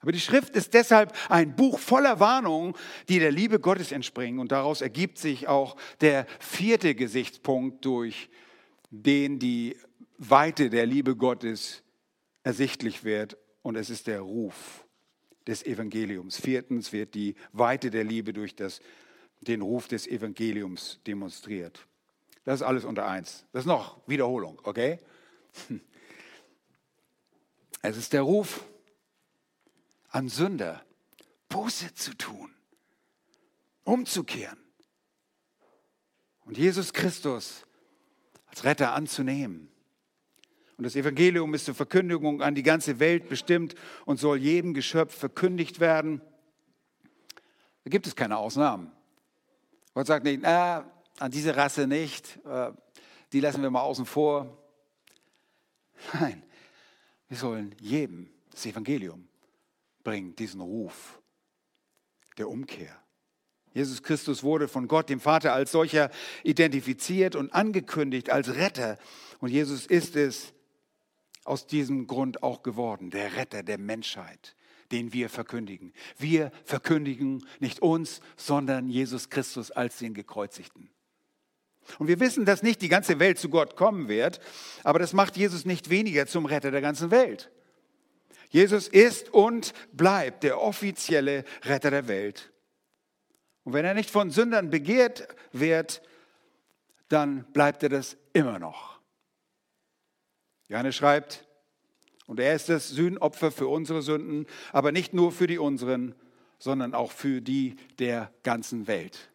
Aber 0.00 0.10
die 0.10 0.20
Schrift 0.20 0.56
ist 0.56 0.74
deshalb 0.74 1.12
ein 1.30 1.54
Buch 1.54 1.78
voller 1.78 2.18
Warnungen, 2.18 2.74
die 3.08 3.20
der 3.20 3.30
Liebe 3.30 3.60
Gottes 3.60 3.92
entspringen. 3.92 4.40
Und 4.40 4.50
daraus 4.52 4.80
ergibt 4.80 5.16
sich 5.16 5.46
auch 5.46 5.76
der 6.00 6.26
vierte 6.40 6.96
Gesichtspunkt, 6.96 7.84
durch 7.84 8.28
den 8.90 9.38
die 9.38 9.76
Weite 10.18 10.70
der 10.70 10.86
Liebe 10.86 11.14
Gottes 11.14 11.82
ersichtlich 12.42 13.04
wird. 13.04 13.38
Und 13.62 13.76
es 13.76 13.88
ist 13.88 14.08
der 14.08 14.20
Ruf 14.20 14.84
des 15.46 15.64
Evangeliums. 15.64 16.40
Viertens 16.40 16.92
wird 16.92 17.14
die 17.14 17.36
Weite 17.52 17.92
der 17.92 18.02
Liebe 18.02 18.32
durch 18.32 18.56
das, 18.56 18.80
den 19.40 19.62
Ruf 19.62 19.86
des 19.86 20.08
Evangeliums 20.08 21.00
demonstriert. 21.06 21.86
Das 22.44 22.60
ist 22.60 22.66
alles 22.66 22.84
unter 22.84 23.06
eins. 23.06 23.44
Das 23.52 23.62
ist 23.62 23.66
noch 23.66 24.00
Wiederholung, 24.08 24.60
okay? 24.64 24.98
Es 27.82 27.96
ist 27.96 28.12
der 28.12 28.22
Ruf 28.22 28.64
an 30.08 30.28
Sünder, 30.28 30.84
Buße 31.48 31.94
zu 31.94 32.14
tun, 32.14 32.50
umzukehren 33.84 34.58
und 36.46 36.58
Jesus 36.58 36.92
Christus 36.92 37.64
als 38.46 38.64
Retter 38.64 38.92
anzunehmen. 38.92 39.68
Und 40.76 40.84
das 40.84 40.96
Evangelium 40.96 41.54
ist 41.54 41.64
zur 41.64 41.74
Verkündigung 41.74 42.42
an 42.42 42.54
die 42.54 42.62
ganze 42.62 42.98
Welt 42.98 43.28
bestimmt 43.28 43.74
und 44.04 44.18
soll 44.18 44.38
jedem 44.38 44.74
Geschöpf 44.74 45.16
verkündigt 45.16 45.80
werden. 45.80 46.20
Da 47.84 47.90
gibt 47.90 48.06
es 48.06 48.16
keine 48.16 48.36
Ausnahmen. 48.36 48.90
Gott 49.94 50.06
sagt 50.06 50.24
nicht, 50.24 50.40
na, 50.42 50.90
an 51.18 51.30
diese 51.30 51.56
Rasse 51.56 51.86
nicht, 51.86 52.38
äh, 52.44 52.72
die 53.32 53.40
lassen 53.40 53.62
wir 53.62 53.70
mal 53.70 53.82
außen 53.82 54.06
vor. 54.06 54.58
Nein, 56.12 56.42
wir 57.28 57.36
sollen 57.36 57.74
jedem 57.80 58.30
das 58.50 58.66
Evangelium 58.66 59.28
bringen, 60.02 60.34
diesen 60.36 60.60
Ruf 60.60 61.20
der 62.38 62.48
Umkehr. 62.48 62.96
Jesus 63.74 64.02
Christus 64.02 64.42
wurde 64.42 64.68
von 64.68 64.88
Gott, 64.88 65.10
dem 65.10 65.20
Vater, 65.20 65.52
als 65.52 65.72
solcher 65.72 66.10
identifiziert 66.42 67.36
und 67.36 67.52
angekündigt 67.52 68.30
als 68.30 68.54
Retter. 68.54 68.98
Und 69.40 69.50
Jesus 69.50 69.86
ist 69.86 70.16
es 70.16 70.54
aus 71.44 71.66
diesem 71.66 72.06
Grund 72.06 72.42
auch 72.42 72.62
geworden, 72.62 73.10
der 73.10 73.36
Retter 73.36 73.62
der 73.62 73.76
Menschheit, 73.76 74.56
den 74.92 75.12
wir 75.12 75.28
verkündigen. 75.28 75.92
Wir 76.16 76.52
verkündigen 76.64 77.46
nicht 77.60 77.80
uns, 77.80 78.20
sondern 78.36 78.88
Jesus 78.88 79.28
Christus 79.28 79.70
als 79.70 79.98
den 79.98 80.14
Gekreuzigten. 80.14 80.88
Und 81.98 82.08
wir 82.08 82.20
wissen, 82.20 82.44
dass 82.44 82.62
nicht 82.62 82.82
die 82.82 82.88
ganze 82.88 83.18
Welt 83.18 83.38
zu 83.38 83.48
Gott 83.48 83.76
kommen 83.76 84.08
wird, 84.08 84.40
aber 84.84 84.98
das 84.98 85.12
macht 85.12 85.36
Jesus 85.36 85.64
nicht 85.64 85.90
weniger 85.90 86.26
zum 86.26 86.46
Retter 86.46 86.70
der 86.70 86.80
ganzen 86.80 87.10
Welt. 87.10 87.50
Jesus 88.48 88.88
ist 88.88 89.32
und 89.32 89.72
bleibt 89.92 90.42
der 90.42 90.60
offizielle 90.60 91.44
Retter 91.64 91.90
der 91.90 92.08
Welt. 92.08 92.52
Und 93.64 93.72
wenn 93.72 93.84
er 93.84 93.94
nicht 93.94 94.10
von 94.10 94.30
Sündern 94.30 94.70
begehrt 94.70 95.26
wird, 95.52 96.02
dann 97.08 97.44
bleibt 97.52 97.82
er 97.82 97.88
das 97.88 98.16
immer 98.32 98.58
noch. 98.58 99.00
Johannes 100.68 100.96
schreibt, 100.96 101.46
und 102.26 102.40
er 102.40 102.54
ist 102.54 102.68
das 102.68 102.88
Sühnopfer 102.88 103.52
für 103.52 103.68
unsere 103.68 104.02
Sünden, 104.02 104.46
aber 104.72 104.90
nicht 104.90 105.14
nur 105.14 105.30
für 105.30 105.46
die 105.46 105.58
unseren, 105.58 106.14
sondern 106.58 106.94
auch 106.94 107.12
für 107.12 107.40
die 107.40 107.76
der 107.98 108.32
ganzen 108.42 108.86
Welt. 108.88 109.30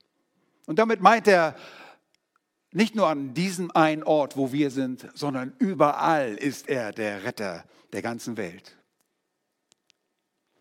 Und 0.65 0.77
damit 0.79 1.01
meint 1.01 1.27
er 1.27 1.55
nicht 2.71 2.95
nur 2.95 3.07
an 3.07 3.33
diesem 3.33 3.71
einen 3.71 4.03
Ort, 4.03 4.37
wo 4.37 4.51
wir 4.51 4.71
sind, 4.71 5.07
sondern 5.13 5.53
überall 5.59 6.35
ist 6.35 6.69
er 6.69 6.91
der 6.91 7.23
Retter 7.23 7.65
der 7.91 8.01
ganzen 8.01 8.37
Welt. 8.37 8.77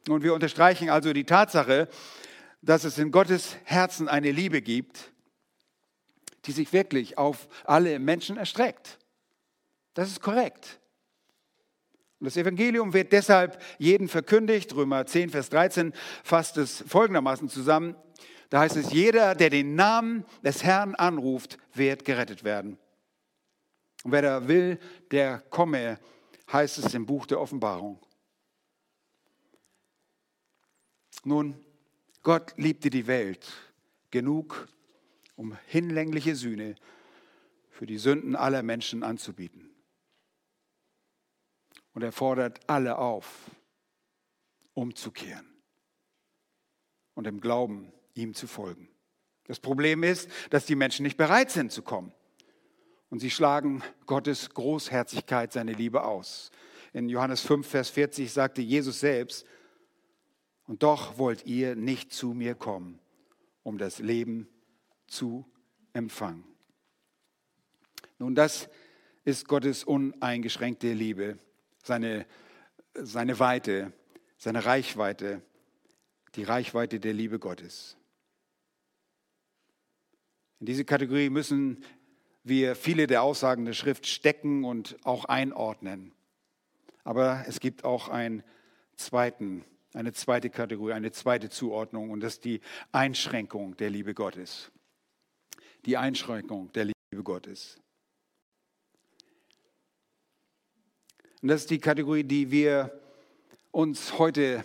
Und 0.09 0.23
wir 0.23 0.35
unterstreichen 0.35 0.91
also 0.91 1.13
die 1.13 1.25
Tatsache, 1.25 1.89
dass 2.63 2.85
es 2.85 2.99
in 2.99 3.11
Gottes 3.11 3.57
Herzen 3.65 4.09
eine 4.09 4.33
Liebe 4.33 4.61
gibt, 4.63 5.13
die 6.47 6.53
sich 6.53 6.73
wirklich 6.73 7.19
auf 7.19 7.49
alle 7.65 7.99
Menschen 7.99 8.37
erstreckt. 8.37 8.99
Das 9.95 10.09
ist 10.09 10.21
korrekt. 10.21 10.81
Und 12.19 12.27
das 12.27 12.37
Evangelium 12.37 12.93
wird 12.93 13.13
deshalb 13.13 13.63
jeden 13.79 14.09
verkündigt. 14.09 14.75
Römer 14.75 15.07
10, 15.07 15.31
Vers 15.31 15.49
13 15.51 15.95
fasst 16.23 16.57
es 16.59 16.85
folgendermaßen 16.87 17.49
zusammen. 17.49 17.95
Da 18.51 18.61
heißt 18.61 18.77
es, 18.77 18.93
jeder, 18.93 19.37
der 19.37 19.49
den 19.49 19.77
Namen 19.77 20.25
des 20.43 20.65
Herrn 20.65 20.97
anruft, 20.97 21.57
wird 21.73 22.05
gerettet 22.05 22.43
werden. 22.43 22.79
Und 24.03 24.13
wer 24.13 24.23
da 24.23 24.49
will, 24.49 24.79
der 25.13 25.39
komme, 25.39 26.01
heißt 26.53 26.79
es 26.79 26.95
im 26.95 27.07
Buch 27.07 27.27
der 27.27 27.41
Offenbarung. 27.41 28.05
Nun, 31.23 31.65
Gott 32.23 32.55
liebte 32.57 32.91
die 32.91 33.07
Welt 33.07 33.53
genug, 34.11 34.69
um 35.37 35.57
hinlängliche 35.67 36.35
Sühne 36.35 36.75
für 37.71 37.87
die 37.87 37.99
Sünden 37.99 38.35
aller 38.35 38.65
Menschen 38.65 39.05
anzubieten. 39.05 39.71
Und 41.93 42.03
er 42.03 42.13
fordert 42.13 42.69
alle 42.69 42.99
auf, 42.99 43.51
umzukehren 44.75 45.63
und 47.15 47.27
im 47.27 47.41
Glauben 47.41 47.93
ihm 48.15 48.35
zu 48.35 48.47
folgen. 48.47 48.89
Das 49.45 49.61
Problem 49.61 50.03
ist, 50.03 50.29
dass 50.51 50.67
die 50.67 50.77
Menschen 50.77 51.03
nicht 51.03 51.17
bereit 51.17 51.51
sind 51.51 51.73
zu 51.73 51.83
kommen. 51.83 52.13
Und 53.09 53.19
sie 53.19 53.31
schlagen 53.31 53.83
Gottes 54.07 54.51
Großherzigkeit, 54.51 55.53
seine 55.53 55.73
Liebe 55.73 56.05
aus. 56.05 56.53
In 56.93 57.09
Johannes 57.09 57.41
5, 57.41 57.67
Vers 57.67 57.91
40 57.91 58.33
sagte 58.33 58.63
Jesus 58.63 59.01
selbst, 59.01 59.45
und 60.67 60.85
doch 60.85 61.19
wollt 61.19 61.47
ihr 61.47 61.75
nicht 61.75 62.13
zu 62.13 62.33
mir 62.33 62.55
kommen, 62.55 63.01
um 63.65 63.77
das 63.77 63.99
Leben 63.99 64.49
zu 65.09 65.45
empfangen. 65.93 66.45
Nun, 68.19 68.37
das 68.37 68.69
ist 69.25 69.49
Gottes 69.49 69.83
uneingeschränkte 69.83 70.93
Liebe, 70.93 71.39
seine, 71.83 72.27
seine 72.95 73.41
Weite, 73.41 73.93
seine 74.37 74.65
Reichweite, 74.65 75.43
die 76.37 76.45
Reichweite 76.45 77.01
der 77.01 77.15
Liebe 77.15 77.41
Gottes. 77.41 77.97
In 80.61 80.67
diese 80.67 80.85
Kategorie 80.85 81.31
müssen 81.31 81.85
wir 82.45 82.77
viele 82.77 83.07
der 83.07 83.23
Aussagen 83.23 83.65
der 83.65 83.73
Schrift 83.73 84.07
stecken 84.07 84.65
und 84.65 84.97
auch 85.05 85.25
einordnen. 85.25 86.13
Aber 87.03 87.45
es 87.49 87.61
gibt 87.61 87.85
auch 87.85 88.09
einen 88.09 88.43
zweiten 88.97 89.65
eine 89.93 90.13
zweite 90.13 90.51
Kategorie, 90.51 90.93
eine 90.93 91.11
zweite 91.11 91.51
Zuordnung 91.51 92.11
und 92.11 92.21
das 92.21 92.35
ist 92.35 92.45
die 92.45 92.61
Einschränkung 92.93 93.77
der 93.77 93.91
Liebe 93.91 94.15
Gottes. 94.15 94.71
Die 95.85 95.97
Einschränkung 95.97 96.71
der 96.73 96.85
Liebe 96.85 97.25
Gottes. 97.25 97.81
Und 101.43 101.49
das 101.49 101.63
ist 101.63 101.71
die 101.71 101.81
Kategorie, 101.81 102.23
die 102.23 102.51
wir 102.51 103.01
uns 103.71 104.19
heute 104.19 104.65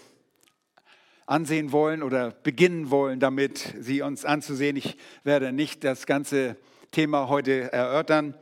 ansehen 1.25 1.71
wollen 1.71 2.03
oder 2.03 2.31
beginnen 2.31 2.91
wollen, 2.91 3.19
damit 3.19 3.75
sie 3.79 4.01
uns 4.01 4.25
anzusehen. 4.25 4.75
Ich 4.75 4.97
werde 5.23 5.51
nicht 5.51 5.83
das 5.83 6.05
ganze 6.05 6.57
Thema 6.91 7.27
heute 7.27 7.71
erörtern, 7.73 8.35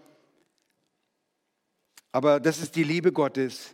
aber 2.12 2.40
das 2.40 2.60
ist 2.60 2.76
die 2.76 2.84
Liebe 2.84 3.12
Gottes, 3.12 3.74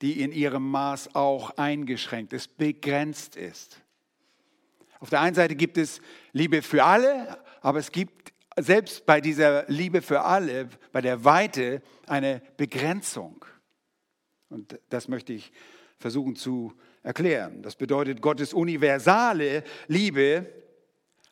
die 0.00 0.20
in 0.20 0.32
ihrem 0.32 0.70
Maß 0.70 1.14
auch 1.14 1.50
eingeschränkt 1.58 2.32
ist, 2.32 2.56
begrenzt 2.56 3.36
ist. 3.36 3.80
Auf 5.00 5.10
der 5.10 5.20
einen 5.20 5.34
Seite 5.34 5.54
gibt 5.54 5.76
es 5.76 6.00
Liebe 6.32 6.62
für 6.62 6.84
alle, 6.84 7.38
aber 7.60 7.78
es 7.78 7.92
gibt 7.92 8.32
selbst 8.56 9.04
bei 9.04 9.20
dieser 9.20 9.68
Liebe 9.68 10.00
für 10.00 10.22
alle, 10.22 10.68
bei 10.92 11.00
der 11.00 11.24
Weite, 11.24 11.82
eine 12.06 12.40
Begrenzung. 12.56 13.44
Und 14.48 14.78
das 14.88 15.08
möchte 15.08 15.32
ich 15.32 15.52
versuchen 15.98 16.36
zu 16.36 16.72
erklären. 17.04 17.62
Das 17.62 17.76
bedeutet, 17.76 18.20
Gottes 18.20 18.52
universale 18.52 19.62
Liebe 19.86 20.50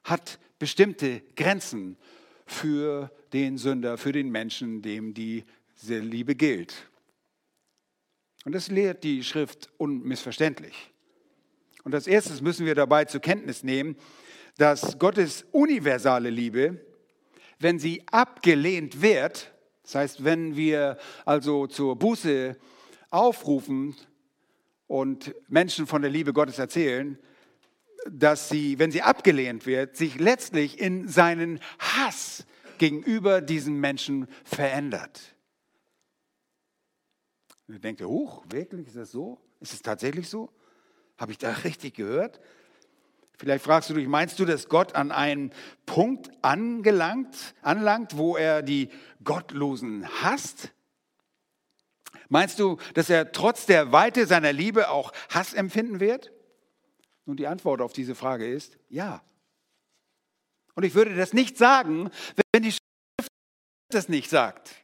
hat 0.05 0.39
bestimmte 0.59 1.23
Grenzen 1.35 1.97
für 2.47 3.11
den 3.33 3.59
Sünder, 3.59 3.99
für 3.99 4.13
den 4.13 4.31
Menschen, 4.31 4.83
dem 4.83 5.15
diese 5.15 5.99
Liebe 5.99 6.37
gilt. 6.37 6.89
Und 8.45 8.55
das 8.55 8.69
lehrt 8.69 9.03
die 9.03 9.25
Schrift 9.25 9.71
unmissverständlich. 9.79 10.91
Und 11.85 11.95
als 11.95 12.07
erstes 12.07 12.41
müssen 12.41 12.67
wir 12.67 12.75
dabei 12.75 13.07
zur 13.07 13.21
Kenntnis 13.21 13.65
nehmen, 13.65 13.97
dass 14.59 14.99
Gottes 14.99 15.45
universale 15.53 16.31
Liebe, 16.31 16.85
wenn 17.59 17.79
sie 17.79 18.03
abgelehnt 18.11 19.01
wird, 19.01 19.53
das 19.83 19.95
heißt, 19.95 20.25
wenn 20.25 20.55
wir 20.55 20.99
also 21.25 21.67
zur 21.67 21.97
Buße 21.97 22.57
aufrufen 23.11 23.97
und 24.93 25.35
Menschen 25.49 25.87
von 25.87 26.03
der 26.03 26.11
Liebe 26.11 26.35
Gottes 26.35 26.59
erzählen, 26.59 27.19
dass 28.11 28.51
sie, 28.51 28.79
wenn 28.79 28.91
sie 28.91 29.01
abgelehnt 29.01 29.65
wird, 29.65 29.97
sich 29.97 30.21
letztlich 30.21 30.79
in 30.79 31.09
seinen 31.09 31.61
Hass 31.79 32.45
gegenüber 32.77 33.41
diesen 33.41 33.81
Menschen 33.81 34.29
verändert. 34.45 35.35
Und 37.67 37.77
dann 37.77 37.81
denkt 37.81 38.03
huch, 38.03 38.45
wirklich, 38.51 38.87
ist 38.89 38.97
das 38.97 39.13
so? 39.13 39.41
Ist 39.61 39.73
es 39.73 39.81
tatsächlich 39.81 40.29
so? 40.29 40.51
Habe 41.17 41.33
ich 41.33 41.39
da 41.39 41.51
richtig 41.65 41.95
gehört? 41.95 42.39
Vielleicht 43.39 43.65
fragst 43.65 43.89
du 43.89 43.95
dich, 43.95 44.07
meinst 44.07 44.39
du, 44.41 44.45
dass 44.45 44.69
Gott 44.69 44.95
an 44.95 45.11
einen 45.11 45.53
Punkt 45.87 46.31
angelangt, 46.43 47.55
anlangt, 47.63 48.19
wo 48.19 48.37
er 48.37 48.61
die 48.61 48.91
Gottlosen 49.25 50.07
hasst? 50.23 50.71
Meinst 52.33 52.59
du, 52.59 52.79
dass 52.95 53.11
er 53.11 53.31
trotz 53.33 53.67
der 53.67 53.93
Weite 53.93 54.27
seiner 54.27 54.55
Liebe 54.55 54.89
auch 54.89 55.13
Hass 55.29 55.53
empfinden 55.53 56.01
wird? 56.01 56.33
Nun, 57.27 57.37
die 57.37 57.47
Antwort 57.47 57.83
auf 57.83 57.93
diese 57.93 58.15
Frage 58.15 58.51
ist 58.51 58.79
ja. 58.89 59.23
Und 60.75 60.85
ich 60.85 60.95
würde 60.95 61.15
das 61.15 61.35
nicht 61.35 61.59
sagen, 61.59 62.11
wenn 62.55 62.63
die 62.63 62.71
Schrift 62.73 63.31
das 63.91 64.09
nicht 64.09 64.31
sagt. 64.31 64.75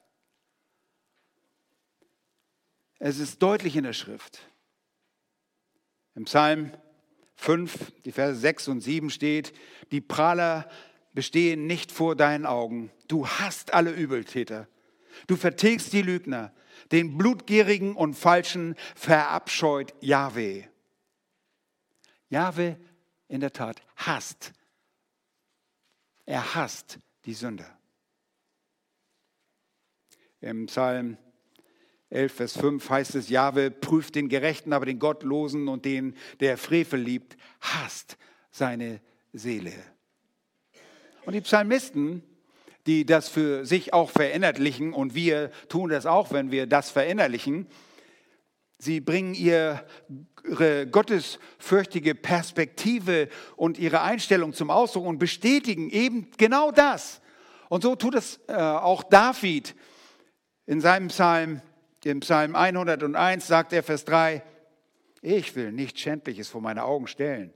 Es 2.98 3.18
ist 3.18 3.42
deutlich 3.42 3.76
in 3.76 3.84
der 3.84 3.94
Schrift. 3.94 4.40
Im 6.16 6.26
Psalm 6.26 6.74
5, 7.36 7.92
die 8.04 8.12
Verse 8.12 8.38
6 8.38 8.68
und 8.68 8.82
7 8.82 9.08
steht, 9.08 9.54
die 9.90 10.02
Prahler 10.02 10.68
bestehen 11.14 11.66
nicht 11.66 11.92
vor 11.92 12.14
deinen 12.14 12.44
Augen. 12.44 12.90
Du 13.06 13.26
hast 13.26 13.72
alle 13.72 13.92
Übeltäter. 13.92 14.68
Du 15.28 15.36
vertilgst 15.36 15.94
die 15.94 16.02
Lügner. 16.02 16.52
Den 16.92 17.18
Blutgierigen 17.18 17.94
und 17.94 18.14
Falschen 18.14 18.74
verabscheut 18.94 19.94
Jahwe. 20.00 20.64
Jahwe 22.30 22.78
in 23.28 23.40
der 23.40 23.52
Tat 23.52 23.80
hasst. 23.96 24.52
Er 26.26 26.54
hasst 26.54 26.98
die 27.24 27.34
Sünder. 27.34 27.78
Im 30.40 30.66
Psalm 30.66 31.16
11, 32.10 32.32
Vers 32.32 32.58
5 32.58 32.88
heißt 32.88 33.14
es, 33.16 33.28
Jahwe 33.28 33.70
prüft 33.70 34.14
den 34.14 34.28
Gerechten, 34.28 34.72
aber 34.72 34.86
den 34.86 34.98
Gottlosen 34.98 35.68
und 35.68 35.84
den, 35.84 36.16
der 36.40 36.56
Frevel 36.56 37.00
liebt, 37.00 37.36
hasst 37.60 38.16
seine 38.50 39.00
Seele. 39.32 39.72
Und 41.26 41.34
die 41.34 41.40
Psalmisten, 41.42 42.22
die 42.88 43.04
das 43.04 43.28
für 43.28 43.66
sich 43.66 43.92
auch 43.92 44.10
verinnerlichen, 44.10 44.94
und 44.94 45.14
wir 45.14 45.50
tun 45.68 45.90
das 45.90 46.06
auch, 46.06 46.32
wenn 46.32 46.50
wir 46.50 46.66
das 46.66 46.90
verinnerlichen, 46.90 47.66
sie 48.78 49.00
bringen 49.00 49.34
ihre 49.34 49.84
gottesfürchtige 50.90 52.14
Perspektive 52.14 53.28
und 53.56 53.78
ihre 53.78 54.00
Einstellung 54.00 54.54
zum 54.54 54.70
Ausdruck 54.70 55.04
und 55.04 55.18
bestätigen 55.18 55.90
eben 55.90 56.30
genau 56.38 56.70
das. 56.70 57.20
Und 57.68 57.82
so 57.82 57.94
tut 57.94 58.14
es 58.14 58.40
äh, 58.48 58.54
auch 58.54 59.02
David 59.02 59.74
in 60.64 60.80
seinem 60.80 61.08
Psalm 61.08 61.60
im 62.04 62.20
Psalm 62.20 62.54
101 62.54 63.46
sagt 63.46 63.72
er, 63.72 63.82
Vers 63.82 64.04
3, 64.06 64.42
ich 65.20 65.54
will 65.56 65.72
nichts 65.72 66.00
Schändliches 66.00 66.48
vor 66.48 66.62
meine 66.62 66.84
Augen 66.84 67.06
stellen. 67.06 67.52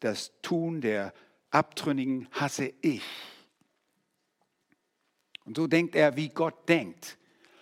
Das 0.00 0.32
Tun 0.42 0.80
der 0.80 1.12
Abtrünnigen 1.50 2.26
hasse 2.32 2.72
ich. 2.80 3.02
Und 5.46 5.56
so 5.56 5.66
denkt 5.66 5.94
er, 5.94 6.16
wie 6.16 6.28
Gott 6.28 6.68
denkt. 6.68 7.16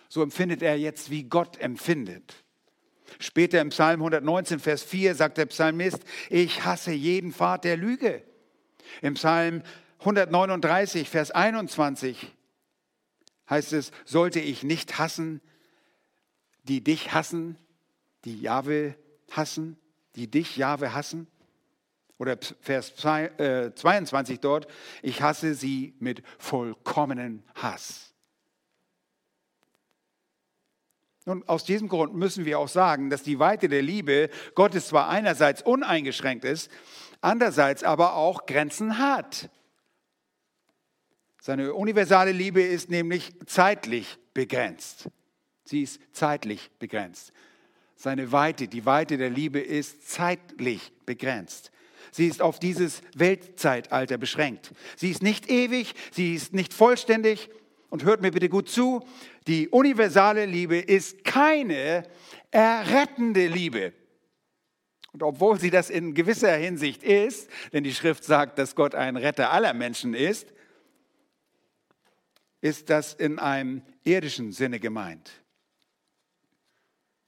So 0.09 0.21
empfindet 0.21 0.61
er 0.61 0.77
jetzt, 0.77 1.09
wie 1.09 1.23
Gott 1.23 1.59
empfindet. 1.59 2.43
Später 3.19 3.61
im 3.61 3.69
Psalm 3.69 4.01
119, 4.01 4.59
Vers 4.59 4.83
4 4.83 5.15
sagt 5.15 5.37
der 5.37 5.45
Psalmist, 5.45 5.99
ich 6.29 6.65
hasse 6.65 6.91
jeden 6.91 7.31
Pfad 7.31 7.63
der 7.63 7.77
Lüge. 7.77 8.23
Im 9.01 9.13
Psalm 9.13 9.61
139, 9.99 11.09
Vers 11.09 11.31
21 11.31 12.33
heißt 13.49 13.73
es, 13.73 13.91
sollte 14.05 14.39
ich 14.39 14.63
nicht 14.63 14.97
hassen, 14.97 15.41
die 16.63 16.83
dich 16.83 17.13
hassen, 17.13 17.57
die 18.25 18.41
Jahwe 18.41 18.95
hassen, 19.29 19.77
die 20.15 20.29
dich 20.29 20.57
Jahwe 20.57 20.93
hassen? 20.93 21.27
Oder 22.17 22.37
Vers 22.61 22.95
22 22.95 24.35
äh, 24.35 24.39
dort, 24.39 24.67
ich 25.01 25.21
hasse 25.21 25.53
sie 25.53 25.95
mit 25.99 26.23
vollkommenen 26.37 27.43
Hass. 27.55 28.13
Nun, 31.25 31.43
aus 31.47 31.65
diesem 31.65 31.89
Grund 31.89 32.13
müssen 32.13 32.45
wir 32.45 32.59
auch 32.59 32.67
sagen, 32.67 33.09
dass 33.09 33.23
die 33.23 33.39
Weite 33.39 33.67
der 33.67 33.81
Liebe 33.81 34.29
Gottes 34.53 34.87
zwar 34.87 35.09
einerseits 35.09 35.63
uneingeschränkt 35.63 36.45
ist, 36.45 36.71
andererseits 37.19 37.83
aber 37.83 38.15
auch 38.15 38.45
Grenzen 38.45 38.99
hat. 38.99 39.49
Seine 41.41 41.73
universale 41.73 42.31
Liebe 42.31 42.61
ist 42.61 42.89
nämlich 42.89 43.33
zeitlich 43.47 44.17
begrenzt. 44.33 45.09
Sie 45.63 45.81
ist 45.81 45.99
zeitlich 46.11 46.71
begrenzt. 46.77 47.33
Seine 47.95 48.31
Weite, 48.31 48.67
die 48.67 48.85
Weite 48.85 49.17
der 49.17 49.31
Liebe 49.31 49.59
ist 49.59 50.07
zeitlich 50.07 50.91
begrenzt. 51.05 51.71
Sie 52.15 52.27
ist 52.27 52.41
auf 52.41 52.59
dieses 52.59 53.01
Weltzeitalter 53.13 54.17
beschränkt. 54.17 54.71
Sie 54.95 55.11
ist 55.11 55.21
nicht 55.21 55.51
ewig, 55.51 55.93
sie 56.13 56.33
ist 56.33 56.53
nicht 56.53 56.73
vollständig. 56.73 57.49
Und 57.89 58.05
hört 58.05 58.21
mir 58.21 58.31
bitte 58.31 58.47
gut 58.47 58.69
zu, 58.69 59.05
die 59.47 59.67
universale 59.67 60.45
Liebe 60.45 60.77
ist 60.77 61.25
keine 61.25 62.03
errettende 62.51 63.47
Liebe. 63.47 63.91
Und 65.11 65.23
obwohl 65.23 65.59
sie 65.59 65.71
das 65.71 65.89
in 65.89 66.13
gewisser 66.13 66.55
Hinsicht 66.55 67.03
ist, 67.03 67.49
denn 67.73 67.83
die 67.83 67.93
Schrift 67.93 68.23
sagt, 68.23 68.59
dass 68.59 68.75
Gott 68.75 68.95
ein 68.95 69.17
Retter 69.17 69.51
aller 69.51 69.73
Menschen 69.73 70.13
ist, 70.13 70.53
ist 72.61 72.89
das 72.89 73.13
in 73.13 73.39
einem 73.39 73.81
irdischen 74.05 74.53
Sinne 74.53 74.79
gemeint. 74.79 75.43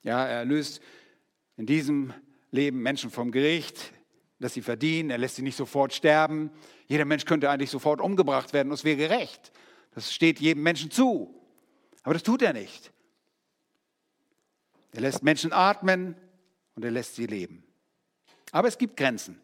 Ja, 0.04 0.26
er 0.26 0.45
löst 0.45 0.80
in 1.58 1.65
diesem 1.65 2.13
Leben 2.52 2.82
Menschen 2.82 3.12
vom 3.12 3.32
Gericht, 3.32 3.91
das 4.39 4.54
sie 4.54 4.62
verdienen. 4.62 5.10
Er 5.10 5.17
lässt 5.17 5.36
sie 5.36 5.41
nicht 5.41 5.56
sofort 5.56 5.93
sterben. 5.93 6.52
Jeder 6.88 7.06
Mensch 7.06 7.26
könnte 7.26 7.50
eigentlich 7.50 7.69
sofort 7.69 8.02
umgebracht 8.02 8.54
werden 8.54 8.71
es 8.71 8.84
wäre 8.84 8.97
gerecht. 8.97 9.52
Das 9.93 10.13
steht 10.13 10.39
jedem 10.39 10.63
Menschen 10.63 10.91
zu. 10.91 11.34
Aber 12.04 12.13
das 12.13 12.23
tut 12.23 12.41
er 12.41 12.54
nicht. 12.54 12.91
Er 14.93 15.02
lässt 15.02 15.23
Menschen 15.23 15.52
atmen 15.54 16.15
und 16.76 16.86
er 16.86 16.91
lässt 16.91 17.15
sie 17.15 17.26
leben. 17.26 17.63
Aber 18.52 18.67
es 18.67 18.78
gibt 18.78 18.97
Grenzen. 18.97 19.41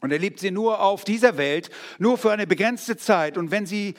Und 0.00 0.10
er 0.10 0.18
liebt 0.18 0.38
sie 0.38 0.50
nur 0.50 0.80
auf 0.80 1.04
dieser 1.04 1.38
Welt, 1.38 1.70
nur 1.98 2.18
für 2.18 2.30
eine 2.30 2.46
begrenzte 2.46 2.96
Zeit. 2.96 3.38
Und 3.38 3.50
wenn 3.50 3.64
sie 3.64 3.94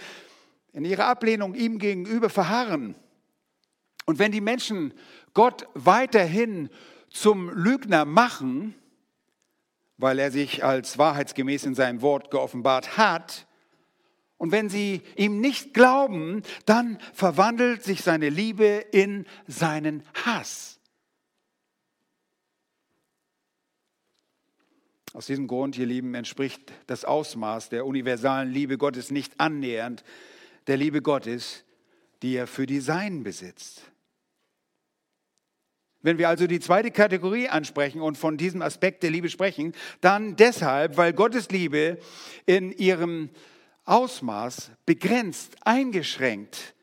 in 0.72 0.86
ihrer 0.86 1.08
Ablehnung 1.08 1.56
ihm 1.56 1.80
gegenüber 1.80 2.30
verharren 2.30 2.96
und 4.06 4.20
wenn 4.20 4.32
die 4.32 4.42
Menschen 4.42 4.94
Gott 5.34 5.68
weiterhin 5.74 6.70
zum 7.10 7.50
Lügner 7.50 8.06
machen, 8.06 8.76
weil 9.98 10.20
er 10.20 10.32
sich 10.32 10.64
als 10.64 10.98
wahrheitsgemäß 10.98 11.66
in 11.66 11.76
seinem 11.76 12.02
Wort 12.02 12.32
geoffenbart 12.32 12.98
hat, 12.98 13.48
und 14.38 14.52
wenn 14.52 14.70
sie 14.70 15.02
ihm 15.16 15.40
nicht 15.40 15.74
glauben, 15.74 16.44
dann 16.66 17.00
verwandelt 17.14 17.84
sich 17.84 18.02
seine 18.02 18.30
Liebe 18.30 18.86
in 18.92 19.26
seinen 19.48 20.04
Hass. 20.26 20.80
Aus 25.14 25.28
diesem 25.28 25.48
Grund, 25.48 25.78
ihr 25.78 25.86
Lieben, 25.86 26.14
entspricht 26.14 26.74
das 26.88 27.06
Ausmaß 27.06 27.70
der 27.70 27.86
universalen 27.86 28.52
Liebe 28.52 28.78
Gottes 28.78 29.12
nicht 29.12 29.40
annähernd 29.40 30.04
der 30.68 30.78
Liebe 30.78 31.02
Gottes, 31.02 31.64
die 32.22 32.36
er 32.36 32.48
für 32.48 32.66
die 32.66 32.82
Seinen 32.82 33.24
besitzt. 33.24 33.84
Wenn 36.06 36.20
wir 36.20 36.30
also 36.30 36.46
die 36.46 36.60
zweite 36.60 36.92
Kategorie 36.92 37.50
ansprechen 37.50 38.00
und 38.00 38.16
von 38.16 38.38
diesem 38.38 38.62
Aspekt 38.62 39.02
der 39.02 39.10
Liebe 39.10 39.28
sprechen, 39.28 39.74
dann 40.02 40.36
deshalb, 40.36 40.98
weil 40.98 41.14
Gottes 41.14 41.50
Liebe 41.50 41.98
in 42.46 42.72
ihrem 42.72 43.32
Ausmaß 43.86 44.70
begrenzt, 44.86 45.56
eingeschränkt 45.62 46.76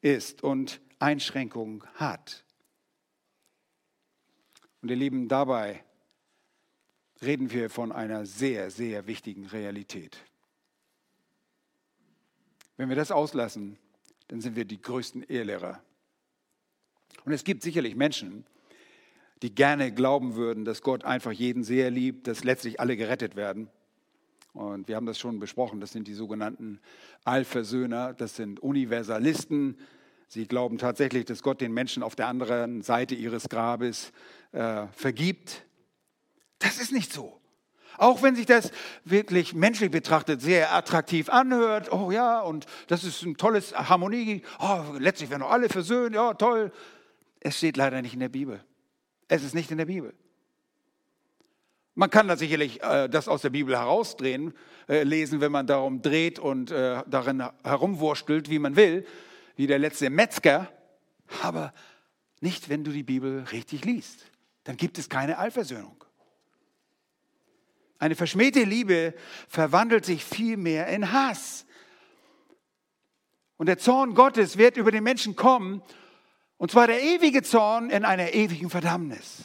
ist 0.00 0.42
und 0.42 0.80
Einschränkungen 0.98 1.84
hat. 1.96 2.42
Und 4.80 4.90
ihr 4.90 4.96
Lieben, 4.96 5.28
dabei 5.28 5.84
reden 7.20 7.50
wir 7.50 7.68
von 7.68 7.92
einer 7.92 8.24
sehr, 8.24 8.70
sehr 8.70 9.06
wichtigen 9.06 9.44
Realität. 9.44 10.16
Wenn 12.78 12.88
wir 12.88 12.96
das 12.96 13.10
auslassen, 13.10 13.76
dann 14.28 14.40
sind 14.40 14.56
wir 14.56 14.64
die 14.64 14.80
größten 14.80 15.24
Ehelehrer. 15.24 15.82
Und 17.26 17.32
es 17.32 17.44
gibt 17.44 17.62
sicherlich 17.62 17.94
Menschen, 17.94 18.46
die 19.42 19.54
gerne 19.54 19.92
glauben 19.92 20.34
würden, 20.34 20.64
dass 20.64 20.82
Gott 20.82 21.04
einfach 21.04 21.32
jeden 21.32 21.64
sehr 21.64 21.90
liebt, 21.90 22.26
dass 22.26 22.44
letztlich 22.44 22.80
alle 22.80 22.96
gerettet 22.96 23.36
werden. 23.36 23.70
Und 24.52 24.88
wir 24.88 24.96
haben 24.96 25.06
das 25.06 25.18
schon 25.18 25.38
besprochen, 25.38 25.80
das 25.80 25.92
sind 25.92 26.08
die 26.08 26.14
sogenannten 26.14 26.80
Allversöhner, 27.24 28.14
das 28.14 28.36
sind 28.36 28.60
Universalisten. 28.60 29.78
Sie 30.26 30.46
glauben 30.46 30.78
tatsächlich, 30.78 31.24
dass 31.24 31.42
Gott 31.42 31.60
den 31.60 31.72
Menschen 31.72 32.02
auf 32.02 32.16
der 32.16 32.26
anderen 32.26 32.82
Seite 32.82 33.14
ihres 33.14 33.48
Grabes 33.48 34.12
äh, 34.52 34.86
vergibt. 34.92 35.64
Das 36.58 36.78
ist 36.78 36.92
nicht 36.92 37.12
so. 37.12 37.40
Auch 37.96 38.22
wenn 38.22 38.34
sich 38.34 38.46
das 38.46 38.70
wirklich 39.04 39.54
menschlich 39.54 39.90
betrachtet 39.90 40.40
sehr 40.40 40.74
attraktiv 40.74 41.28
anhört, 41.28 41.92
oh 41.92 42.10
ja, 42.10 42.40
und 42.40 42.66
das 42.86 43.04
ist 43.04 43.22
ein 43.22 43.36
tolles 43.36 43.74
Harmonie, 43.74 44.42
oh, 44.58 44.82
letztlich 44.98 45.30
werden 45.30 45.42
doch 45.42 45.50
alle 45.50 45.68
versöhnt, 45.68 46.14
ja, 46.14 46.34
toll. 46.34 46.72
Es 47.40 47.58
steht 47.58 47.76
leider 47.76 48.00
nicht 48.02 48.14
in 48.14 48.20
der 48.20 48.28
Bibel. 48.28 48.64
Es 49.30 49.44
ist 49.44 49.54
nicht 49.54 49.70
in 49.70 49.78
der 49.78 49.86
Bibel. 49.86 50.12
Man 51.94 52.10
kann 52.10 52.26
da 52.26 52.36
sicherlich 52.36 52.82
äh, 52.82 53.08
das 53.08 53.28
aus 53.28 53.42
der 53.42 53.50
Bibel 53.50 53.76
herausdrehen, 53.76 54.52
äh, 54.88 55.04
lesen, 55.04 55.40
wenn 55.40 55.52
man 55.52 55.68
darum 55.68 56.02
dreht 56.02 56.40
und 56.40 56.72
äh, 56.72 57.04
darin 57.06 57.44
herumwurstelt, 57.62 58.50
wie 58.50 58.58
man 58.58 58.74
will, 58.74 59.06
wie 59.54 59.68
der 59.68 59.78
letzte 59.78 60.10
Metzger, 60.10 60.68
aber 61.42 61.72
nicht, 62.40 62.68
wenn 62.68 62.82
du 62.82 62.90
die 62.90 63.04
Bibel 63.04 63.44
richtig 63.52 63.84
liest. 63.84 64.26
Dann 64.64 64.76
gibt 64.76 64.98
es 64.98 65.08
keine 65.08 65.38
Allversöhnung. 65.38 66.04
Eine 68.00 68.16
verschmähte 68.16 68.64
Liebe 68.64 69.14
verwandelt 69.46 70.04
sich 70.04 70.24
vielmehr 70.24 70.88
in 70.88 71.12
Hass. 71.12 71.66
Und 73.58 73.66
der 73.66 73.78
Zorn 73.78 74.14
Gottes 74.14 74.58
wird 74.58 74.76
über 74.76 74.90
den 74.90 75.04
Menschen 75.04 75.36
kommen, 75.36 75.82
und 76.60 76.70
zwar 76.70 76.86
der 76.88 77.02
ewige 77.02 77.42
Zorn 77.42 77.88
in 77.88 78.04
einer 78.04 78.34
ewigen 78.34 78.68
Verdammnis. 78.68 79.44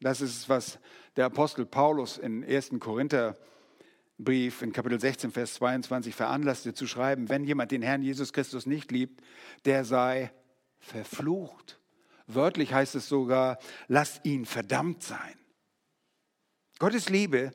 Das 0.00 0.22
ist, 0.22 0.48
was 0.48 0.78
der 1.16 1.26
Apostel 1.26 1.66
Paulus 1.66 2.16
in 2.16 2.42
1. 2.42 2.70
Korintherbrief 2.80 4.62
in 4.62 4.72
Kapitel 4.72 4.98
16, 4.98 5.32
Vers 5.32 5.52
22 5.56 6.14
veranlasste 6.14 6.72
zu 6.72 6.86
schreiben, 6.86 7.28
wenn 7.28 7.44
jemand 7.44 7.72
den 7.72 7.82
Herrn 7.82 8.00
Jesus 8.00 8.32
Christus 8.32 8.64
nicht 8.64 8.90
liebt, 8.90 9.22
der 9.66 9.84
sei 9.84 10.32
verflucht. 10.78 11.78
Wörtlich 12.26 12.72
heißt 12.72 12.94
es 12.94 13.06
sogar, 13.06 13.58
lasst 13.86 14.24
ihn 14.24 14.46
verdammt 14.46 15.02
sein. 15.02 15.38
Gottes 16.78 17.10
Liebe, 17.10 17.52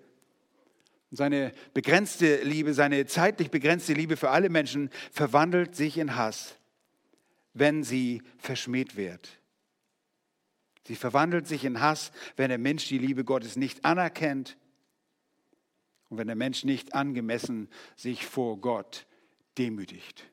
seine 1.12 1.52
begrenzte 1.74 2.42
Liebe, 2.44 2.74
seine 2.74 3.06
zeitlich 3.06 3.52
begrenzte 3.52 3.94
Liebe 3.94 4.16
für 4.16 4.30
alle 4.30 4.50
Menschen 4.50 4.90
verwandelt 5.12 5.76
sich 5.76 5.98
in 5.98 6.16
Hass, 6.16 6.58
wenn 7.54 7.84
sie 7.84 8.24
verschmäht 8.38 8.96
wird. 8.96 9.42
Sie 10.88 10.96
verwandelt 10.96 11.48
sich 11.48 11.66
in 11.66 11.82
Hass, 11.82 12.12
wenn 12.38 12.50
der 12.50 12.58
Mensch 12.58 12.88
die 12.88 12.98
Liebe 12.98 13.24
Gottes 13.24 13.58
nicht 13.58 13.86
anerkennt 13.86 14.58
und 16.10 16.18
wenn 16.18 16.28
der 16.28 16.36
Mensch 16.36 16.64
nicht 16.64 16.96
angemessen 16.96 17.70
sich 17.96 18.26
vor 18.26 18.60
Gott 18.60 19.06
demütigt. 19.58 20.26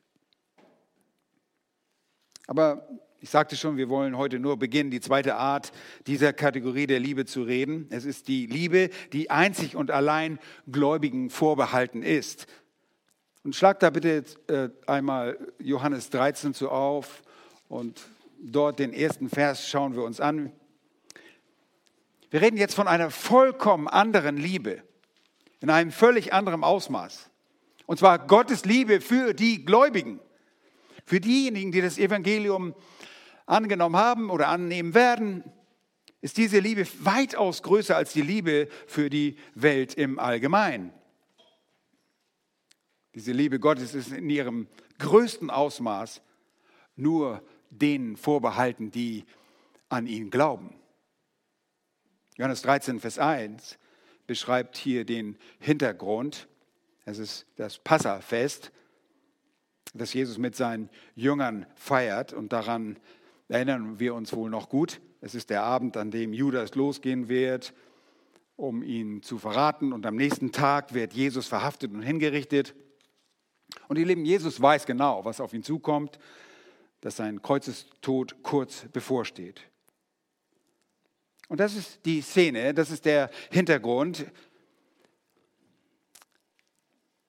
Aber 2.47 2.87
ich 3.21 3.29
sagte 3.29 3.57
schon, 3.57 3.75
wir 3.75 3.89
wollen 3.89 4.17
heute 4.17 4.39
nur 4.39 4.57
beginnen, 4.57 4.91
die 4.91 5.01
zweite 5.01 5.35
Art 5.35 5.73
dieser 6.07 6.31
Kategorie 6.31 6.87
der 6.87 6.99
Liebe 6.99 7.25
zu 7.25 7.43
reden. 7.43 7.87
Es 7.89 8.05
ist 8.05 8.29
die 8.29 8.45
Liebe, 8.45 8.89
die 9.11 9.29
einzig 9.29 9.75
und 9.75 9.91
allein 9.91 10.39
Gläubigen 10.71 11.29
vorbehalten 11.29 12.01
ist. 12.01 12.47
Und 13.43 13.55
schlag 13.55 13.79
da 13.79 13.89
bitte 13.89 14.23
äh, 14.47 14.69
einmal 14.89 15.37
Johannes 15.59 16.09
13 16.11 16.53
zu 16.53 16.69
auf 16.69 17.23
und 17.67 17.99
dort 18.41 18.79
den 18.79 18.93
ersten 18.93 19.29
Vers 19.29 19.67
schauen 19.67 19.95
wir 19.95 20.03
uns 20.03 20.21
an. 20.21 20.53
Wir 22.29 22.41
reden 22.41 22.57
jetzt 22.57 22.75
von 22.75 22.87
einer 22.87 23.11
vollkommen 23.11 23.87
anderen 23.87 24.37
Liebe, 24.37 24.81
in 25.59 25.69
einem 25.69 25.91
völlig 25.91 26.31
anderen 26.31 26.63
Ausmaß. 26.63 27.29
Und 27.85 27.99
zwar 27.99 28.19
Gottes 28.19 28.65
Liebe 28.65 29.01
für 29.01 29.33
die 29.33 29.65
Gläubigen, 29.65 30.19
für 31.09 31.19
diejenigen, 31.19 31.71
die 31.71 31.81
das 31.81 31.97
Evangelium 31.97 32.75
angenommen 33.47 33.95
haben 33.95 34.29
oder 34.29 34.47
annehmen 34.49 34.93
werden, 34.93 35.43
ist 36.21 36.37
diese 36.37 36.59
Liebe 36.59 36.85
weitaus 36.99 37.63
größer 37.63 37.97
als 37.97 38.13
die 38.13 38.21
Liebe 38.21 38.67
für 38.85 39.09
die 39.09 39.35
Welt 39.55 39.95
im 39.95 40.19
Allgemeinen. 40.19 40.93
Diese 43.15 43.31
Liebe 43.31 43.59
Gottes 43.59 43.95
ist 43.95 44.11
in 44.11 44.29
ihrem 44.29 44.67
größten 44.99 45.49
Ausmaß 45.49 46.21
nur 46.95 47.41
denen 47.71 48.15
vorbehalten, 48.15 48.91
die 48.91 49.25
an 49.89 50.05
ihn 50.05 50.29
glauben. 50.29 50.75
Johannes 52.37 52.61
13, 52.61 52.99
Vers 52.99 53.17
1 53.17 53.79
beschreibt 54.27 54.77
hier 54.77 55.05
den 55.05 55.39
Hintergrund. 55.59 56.47
Es 57.05 57.17
ist 57.17 57.47
das 57.55 57.79
Passafest, 57.79 58.71
das 59.93 60.13
Jesus 60.13 60.37
mit 60.37 60.55
seinen 60.55 60.89
Jüngern 61.15 61.65
feiert 61.75 62.33
und 62.33 62.53
daran 62.53 62.97
erinnern 63.47 63.99
wir 63.99 64.13
uns 64.13 64.33
wohl 64.33 64.49
noch 64.49 64.69
gut. 64.69 65.01
Es 65.21 65.35
ist 65.35 65.49
der 65.49 65.63
Abend, 65.63 65.97
an 65.97 66.11
dem 66.11 66.33
Judas 66.33 66.75
losgehen 66.75 67.27
wird, 67.27 67.73
um 68.55 68.83
ihn 68.83 69.23
zu 69.23 69.37
verraten. 69.37 69.91
Und 69.91 70.05
am 70.05 70.15
nächsten 70.15 70.51
Tag 70.51 70.93
wird 70.93 71.13
Jesus 71.13 71.47
verhaftet 71.47 71.91
und 71.91 72.01
hingerichtet. 72.01 72.75
Und 73.87 73.97
ihr 73.97 74.05
Lieben, 74.05 74.25
Jesus 74.25 74.61
weiß 74.61 74.85
genau, 74.85 75.25
was 75.25 75.41
auf 75.41 75.53
ihn 75.53 75.63
zukommt, 75.63 76.19
dass 77.01 77.17
sein 77.17 77.41
Kreuzestod 77.41 78.43
kurz 78.43 78.85
bevorsteht. 78.91 79.61
Und 81.47 81.59
das 81.59 81.75
ist 81.75 82.05
die 82.05 82.21
Szene, 82.21 82.73
das 82.73 82.91
ist 82.91 83.05
der 83.05 83.31
Hintergrund. 83.49 84.25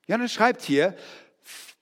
Johannes 0.07 0.31
schreibt 0.31 0.61
hier, 0.61 0.95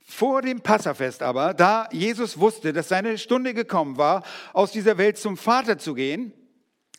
vor 0.09 0.41
dem 0.41 0.61
Passafest 0.61 1.21
aber, 1.21 1.53
da 1.53 1.87
Jesus 1.91 2.39
wusste, 2.39 2.73
dass 2.73 2.89
seine 2.89 3.17
Stunde 3.17 3.53
gekommen 3.53 3.97
war, 3.97 4.23
aus 4.53 4.71
dieser 4.71 4.97
Welt 4.97 5.17
zum 5.17 5.37
Vater 5.37 5.77
zu 5.77 5.93
gehen, 5.93 6.33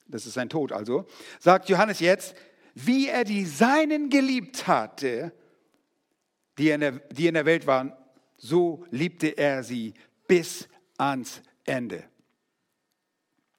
das 0.07 0.27
ist 0.27 0.35
sein 0.35 0.49
Tod 0.49 0.73
also, 0.73 1.07
sagt 1.41 1.69
Johannes 1.69 2.01
jetzt, 2.01 2.35
wie 2.75 3.09
er 3.09 3.25
die 3.25 3.45
Seinen 3.45 4.11
geliebt 4.11 4.69
hatte, 4.69 5.33
die 6.57 6.71
in 6.71 6.81
der, 6.81 6.93
die 7.11 7.27
in 7.27 7.35
der 7.35 7.47
Welt 7.47 7.67
waren, 7.67 7.93
so 8.37 8.87
liebte 8.91 9.37
er 9.37 9.65
sie 9.65 9.93
bis 10.29 10.69
ans 10.97 11.43
Ende. 11.65 12.05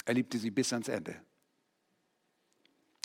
Er 0.06 0.14
liebte 0.14 0.38
sie 0.38 0.50
bis 0.50 0.72
ans 0.72 0.88
Ende. 0.88 1.16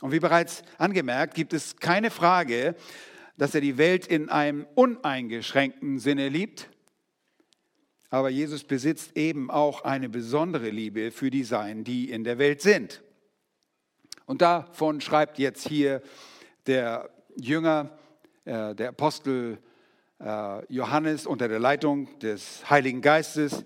Und 0.00 0.12
wie 0.12 0.20
bereits 0.20 0.62
angemerkt, 0.78 1.34
gibt 1.34 1.52
es 1.52 1.76
keine 1.76 2.10
Frage, 2.10 2.76
dass 3.36 3.54
er 3.54 3.60
die 3.60 3.78
Welt 3.78 4.06
in 4.06 4.28
einem 4.28 4.66
uneingeschränkten 4.74 5.98
Sinne 5.98 6.28
liebt. 6.28 6.68
Aber 8.10 8.30
Jesus 8.30 8.64
besitzt 8.64 9.16
eben 9.16 9.50
auch 9.50 9.82
eine 9.82 10.08
besondere 10.08 10.70
Liebe 10.70 11.10
für 11.10 11.30
die 11.30 11.44
Seinen, 11.44 11.84
die 11.84 12.10
in 12.10 12.24
der 12.24 12.38
Welt 12.38 12.62
sind. 12.62 13.02
Und 14.24 14.42
davon 14.42 15.00
schreibt 15.00 15.38
jetzt 15.38 15.68
hier 15.68 16.02
der 16.66 17.10
Jünger, 17.36 17.96
äh, 18.44 18.74
der 18.74 18.88
Apostel 18.90 19.58
äh, 20.20 20.72
Johannes 20.72 21.26
unter 21.26 21.48
der 21.48 21.58
Leitung 21.58 22.18
des 22.20 22.68
Heiligen 22.70 23.02
Geistes. 23.02 23.64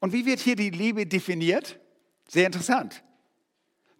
Und 0.00 0.12
wie 0.12 0.26
wird 0.26 0.40
hier 0.40 0.56
die 0.56 0.70
Liebe 0.70 1.06
definiert? 1.06 1.78
Sehr 2.26 2.46
interessant. 2.46 3.04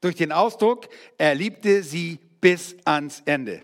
Durch 0.00 0.16
den 0.16 0.32
Ausdruck, 0.32 0.88
er 1.16 1.34
liebte 1.34 1.82
sie 1.82 2.18
bis 2.42 2.76
ans 2.84 3.22
Ende. 3.24 3.62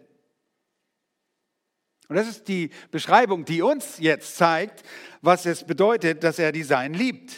Und 2.08 2.16
das 2.16 2.26
ist 2.26 2.48
die 2.48 2.70
Beschreibung, 2.90 3.44
die 3.44 3.60
uns 3.60 3.98
jetzt 3.98 4.36
zeigt, 4.36 4.82
was 5.20 5.44
es 5.44 5.64
bedeutet, 5.64 6.24
dass 6.24 6.38
er 6.38 6.52
die 6.52 6.62
Seinen 6.62 6.94
liebt, 6.94 7.34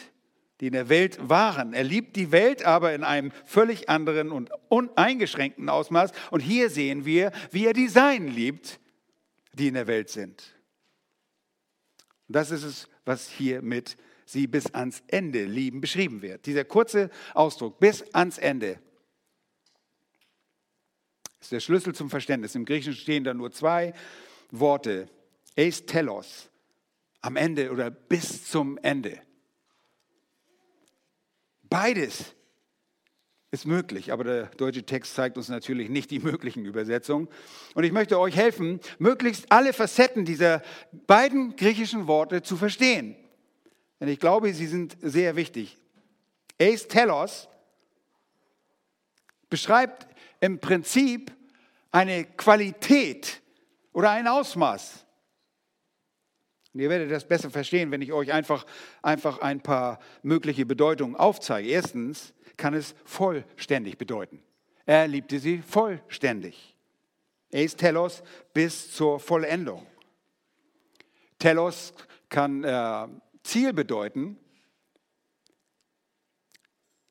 die 0.61 0.69
in 0.69 0.75
der 0.75 0.89
Welt 0.89 1.19
waren. 1.29 1.75
Er 1.75 1.83
liebt 1.83 2.15
die 2.15 2.31
Welt 2.31 2.65
aber 2.65 2.95
in 2.95 3.03
einem 3.03 3.33
völlig 3.47 3.89
anderen 3.89 4.31
und 4.31 4.51
uneingeschränkten 4.69 5.69
Ausmaß. 5.69 6.13
Und 6.31 6.41
hier 6.41 6.71
sehen 6.71 7.05
wir, 7.05 7.33
wie 7.51 7.67
er 7.67 7.73
die 7.73 7.89
Seinen 7.89 8.29
liebt, 8.29 8.79
die 9.55 9.67
in 9.67 9.75
der 9.75 9.89
Welt 9.89 10.09
sind. 10.11 10.55
Und 12.29 12.37
das 12.37 12.53
ist 12.53 12.63
es, 12.63 12.89
was 13.05 13.29
hier 13.29 13.63
mit 13.63 13.97
sie 14.25 14.47
bis 14.47 14.73
ans 14.73 15.03
Ende 15.09 15.45
lieben 15.45 15.81
beschrieben 15.81 16.23
wird. 16.23 16.47
Dieser 16.47 16.65
kurze 16.65 17.11
Ausdruck, 17.35 17.81
bis 17.81 18.05
ans 18.15 18.39
Ende. 18.39 18.79
Das 21.41 21.47
ist 21.47 21.53
der 21.53 21.61
Schlüssel 21.61 21.95
zum 21.95 22.11
Verständnis. 22.11 22.55
Im 22.55 22.67
Griechischen 22.67 22.95
stehen 22.95 23.25
da 23.25 23.35
nur 23.35 23.51
zwei 23.51 23.95
Worte. 24.51 25.09
Eis 25.57 25.85
telos, 25.87 26.51
am 27.23 27.37
Ende 27.37 27.71
oder 27.71 27.91
bis 27.91 28.45
zum 28.47 28.79
Ende. 28.79 29.21
Beides 31.63 32.37
ist 33.53 33.67
möglich, 33.67 34.13
aber 34.13 34.25
der 34.25 34.47
deutsche 34.47 34.85
Text 34.85 35.15
zeigt 35.15 35.37
uns 35.37 35.49
natürlich 35.49 35.89
nicht 35.89 36.11
die 36.11 36.21
möglichen 36.21 36.65
Übersetzungen. 36.67 37.29
Und 37.75 37.85
ich 37.85 37.93
möchte 37.93 38.19
euch 38.19 38.37
helfen, 38.37 38.81
möglichst 38.99 39.51
alle 39.51 39.73
Facetten 39.73 40.25
dieser 40.25 40.63
beiden 41.07 41.57
griechischen 41.57 42.07
Worte 42.07 42.43
zu 42.43 42.57
verstehen. 42.57 43.17
Denn 43.99 44.09
ich 44.09 44.21
glaube, 44.21 44.53
sie 44.53 44.67
sind 44.67 44.97
sehr 45.01 45.37
wichtig. 45.37 45.79
Eis 46.61 46.87
telos 46.87 47.49
beschreibt 49.49 50.07
im 50.41 50.59
Prinzip 50.59 51.33
eine 51.91 52.25
Qualität 52.25 53.41
oder 53.93 54.11
ein 54.11 54.27
Ausmaß. 54.27 55.07
Und 56.73 56.81
ihr 56.81 56.89
werdet 56.89 57.11
das 57.11 57.27
besser 57.27 57.51
verstehen, 57.51 57.91
wenn 57.91 58.03
ich 58.03 58.13
euch 58.13 58.33
einfach, 58.33 58.65
einfach 59.03 59.41
ein 59.41 59.61
paar 59.61 59.99
mögliche 60.23 60.65
Bedeutungen 60.65 61.17
aufzeige. 61.17 61.69
Erstens 61.69 62.33
kann 62.57 62.75
es 62.75 62.95
vollständig 63.05 63.99
bedeuten. 63.99 64.43
Er 64.87 65.09
liebte 65.09 65.39
sie 65.39 65.63
vollständig. 65.63 66.77
Eis 67.53 67.75
telos 67.75 68.23
bis 68.55 68.93
zur 68.93 69.19
Vollendung. 69.19 69.85
Telos 71.39 71.93
kann 72.29 72.63
äh, 72.63 73.09
Ziel 73.43 73.73
bedeuten, 73.73 74.39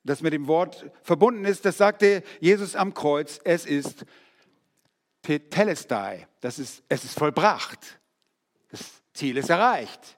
das 0.03 0.21
mit 0.21 0.33
dem 0.33 0.47
Wort 0.47 0.89
verbunden 1.03 1.45
ist, 1.45 1.65
das 1.65 1.77
sagte 1.77 2.23
Jesus 2.39 2.75
am 2.75 2.93
Kreuz, 2.93 3.39
es 3.43 3.65
ist 3.65 4.05
Tetelestai, 5.21 6.27
das 6.39 6.59
ist, 6.59 6.83
es 6.89 7.03
ist 7.03 7.17
vollbracht. 7.17 7.99
Das 8.71 8.81
Ziel 9.13 9.37
ist 9.37 9.49
erreicht. 9.49 10.17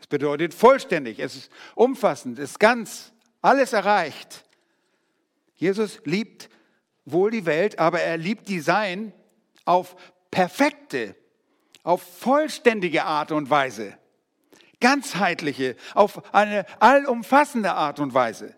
Es 0.00 0.06
bedeutet 0.06 0.54
vollständig, 0.54 1.18
es 1.18 1.36
ist 1.36 1.52
umfassend, 1.74 2.38
es 2.38 2.52
ist 2.52 2.60
ganz, 2.60 3.12
alles 3.42 3.72
erreicht. 3.72 4.44
Jesus 5.54 6.00
liebt 6.04 6.48
wohl 7.04 7.30
die 7.30 7.46
Welt, 7.46 7.78
aber 7.78 8.00
er 8.00 8.16
liebt 8.16 8.48
die 8.48 8.60
Sein 8.60 9.12
auf 9.64 9.96
perfekte, 10.30 11.14
auf 11.82 12.02
vollständige 12.02 13.04
Art 13.04 13.32
und 13.32 13.50
Weise. 13.50 13.98
Ganzheitliche, 14.80 15.76
auf 15.94 16.32
eine 16.32 16.64
allumfassende 16.80 17.72
Art 17.72 17.98
und 17.98 18.14
Weise. 18.14 18.57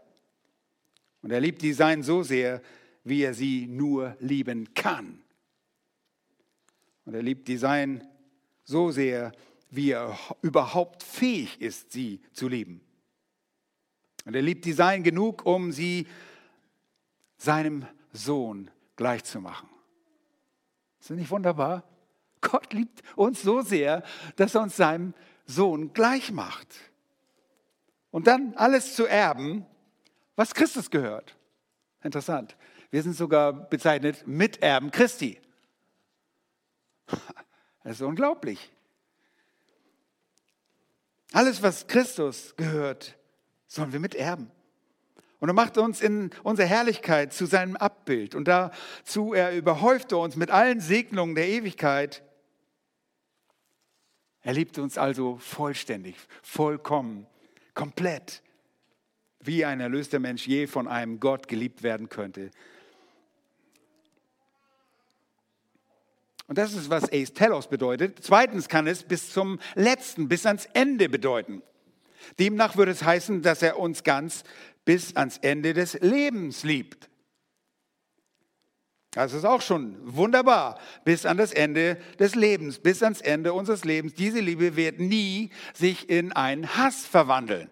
Und 1.22 1.30
er 1.30 1.40
liebt 1.40 1.62
die 1.62 1.72
Sein 1.72 2.02
so 2.02 2.22
sehr, 2.22 2.62
wie 3.04 3.22
er 3.22 3.34
sie 3.34 3.66
nur 3.66 4.16
lieben 4.20 4.72
kann. 4.74 5.22
Und 7.04 7.14
er 7.14 7.22
liebt 7.22 7.48
die 7.48 7.56
Sein 7.56 8.06
so 8.64 8.90
sehr, 8.90 9.32
wie 9.70 9.90
er 9.90 10.18
überhaupt 10.42 11.02
fähig 11.02 11.60
ist, 11.60 11.92
sie 11.92 12.20
zu 12.32 12.48
lieben. 12.48 12.80
Und 14.24 14.34
er 14.34 14.42
liebt 14.42 14.64
die 14.64 14.72
Sein 14.72 15.02
genug, 15.02 15.46
um 15.46 15.72
sie 15.72 16.06
seinem 17.36 17.86
Sohn 18.12 18.70
gleichzumachen. 18.96 19.68
Ist 21.00 21.10
das 21.10 21.16
nicht 21.16 21.30
wunderbar? 21.30 21.84
Gott 22.40 22.72
liebt 22.72 23.02
uns 23.16 23.42
so 23.42 23.62
sehr, 23.62 24.02
dass 24.36 24.54
er 24.54 24.62
uns 24.62 24.76
seinem 24.76 25.14
Sohn 25.46 25.92
gleich 25.92 26.32
macht. 26.32 26.68
Und 28.10 28.26
dann 28.26 28.54
alles 28.54 28.94
zu 28.94 29.06
erben, 29.06 29.66
was 30.40 30.54
Christus 30.54 30.90
gehört. 30.90 31.36
Interessant. 32.02 32.56
Wir 32.90 33.02
sind 33.02 33.14
sogar 33.14 33.52
bezeichnet 33.52 34.26
Miterben 34.26 34.90
Christi. 34.90 35.38
Das 37.82 37.94
ist 37.94 38.02
unglaublich. 38.02 38.70
Alles, 41.32 41.62
was 41.62 41.86
Christus 41.86 42.54
gehört, 42.56 43.16
sollen 43.66 43.90
wir 43.94 44.00
miterben. 44.00 44.50
Und 45.38 45.48
er 45.48 45.54
macht 45.54 45.78
uns 45.78 46.02
in 46.02 46.30
unserer 46.42 46.66
Herrlichkeit 46.66 47.32
zu 47.32 47.46
seinem 47.46 47.76
Abbild. 47.76 48.34
Und 48.34 48.48
dazu, 48.48 49.32
er 49.32 49.56
überhäufte 49.56 50.18
uns 50.18 50.36
mit 50.36 50.50
allen 50.50 50.80
Segnungen 50.80 51.34
der 51.34 51.48
Ewigkeit. 51.48 52.22
Er 54.42 54.52
liebte 54.52 54.82
uns 54.82 54.98
also 54.98 55.38
vollständig, 55.38 56.16
vollkommen, 56.42 57.26
komplett 57.72 58.42
wie 59.40 59.64
ein 59.64 59.80
erlöster 59.80 60.18
Mensch 60.18 60.46
je 60.46 60.66
von 60.66 60.86
einem 60.86 61.20
Gott 61.20 61.48
geliebt 61.48 61.82
werden 61.82 62.08
könnte. 62.08 62.50
Und 66.46 66.58
das 66.58 66.74
ist, 66.74 66.90
was 66.90 67.12
Eis 67.12 67.32
Telos 67.32 67.68
bedeutet. 67.68 68.18
Zweitens 68.22 68.68
kann 68.68 68.86
es 68.86 69.04
bis 69.04 69.32
zum 69.32 69.60
letzten, 69.76 70.28
bis 70.28 70.46
ans 70.46 70.66
Ende 70.72 71.08
bedeuten. 71.08 71.62
Demnach 72.38 72.76
würde 72.76 72.90
es 72.90 73.04
heißen, 73.04 73.42
dass 73.42 73.62
er 73.62 73.78
uns 73.78 74.02
ganz 74.02 74.42
bis 74.84 75.14
ans 75.16 75.38
Ende 75.38 75.74
des 75.74 75.94
Lebens 76.00 76.64
liebt. 76.64 77.08
Das 79.12 79.32
ist 79.32 79.44
auch 79.44 79.62
schon 79.62 79.96
wunderbar. 80.02 80.78
Bis 81.04 81.26
an 81.26 81.36
das 81.36 81.52
Ende 81.52 81.96
des 82.18 82.34
Lebens, 82.34 82.78
bis 82.78 83.02
ans 83.02 83.20
Ende 83.20 83.52
unseres 83.52 83.84
Lebens. 83.84 84.14
Diese 84.14 84.40
Liebe 84.40 84.76
wird 84.76 85.00
nie 85.00 85.50
sich 85.72 86.08
in 86.08 86.32
einen 86.32 86.76
Hass 86.76 87.06
verwandeln. 87.06 87.70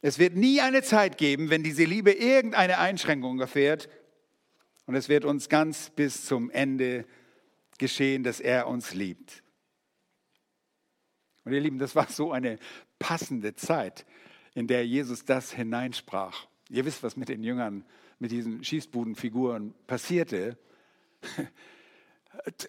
Es 0.00 0.18
wird 0.18 0.36
nie 0.36 0.60
eine 0.60 0.82
Zeit 0.82 1.18
geben, 1.18 1.50
wenn 1.50 1.62
diese 1.62 1.84
Liebe 1.84 2.12
irgendeine 2.12 2.78
Einschränkung 2.78 3.40
erfährt. 3.40 3.88
Und 4.86 4.94
es 4.94 5.08
wird 5.08 5.24
uns 5.24 5.48
ganz 5.48 5.90
bis 5.90 6.24
zum 6.24 6.50
Ende 6.50 7.04
geschehen, 7.78 8.22
dass 8.22 8.40
er 8.40 8.68
uns 8.68 8.94
liebt. 8.94 9.42
Und 11.44 11.52
ihr 11.52 11.60
Lieben, 11.60 11.78
das 11.78 11.94
war 11.94 12.08
so 12.08 12.32
eine 12.32 12.58
passende 12.98 13.54
Zeit, 13.54 14.06
in 14.54 14.66
der 14.66 14.86
Jesus 14.86 15.24
das 15.24 15.52
hineinsprach. 15.52 16.46
Ihr 16.68 16.84
wisst, 16.84 17.02
was 17.02 17.16
mit 17.16 17.28
den 17.28 17.42
Jüngern, 17.42 17.84
mit 18.18 18.30
diesen 18.30 18.62
Schießbudenfiguren 18.62 19.74
passierte. 19.86 20.58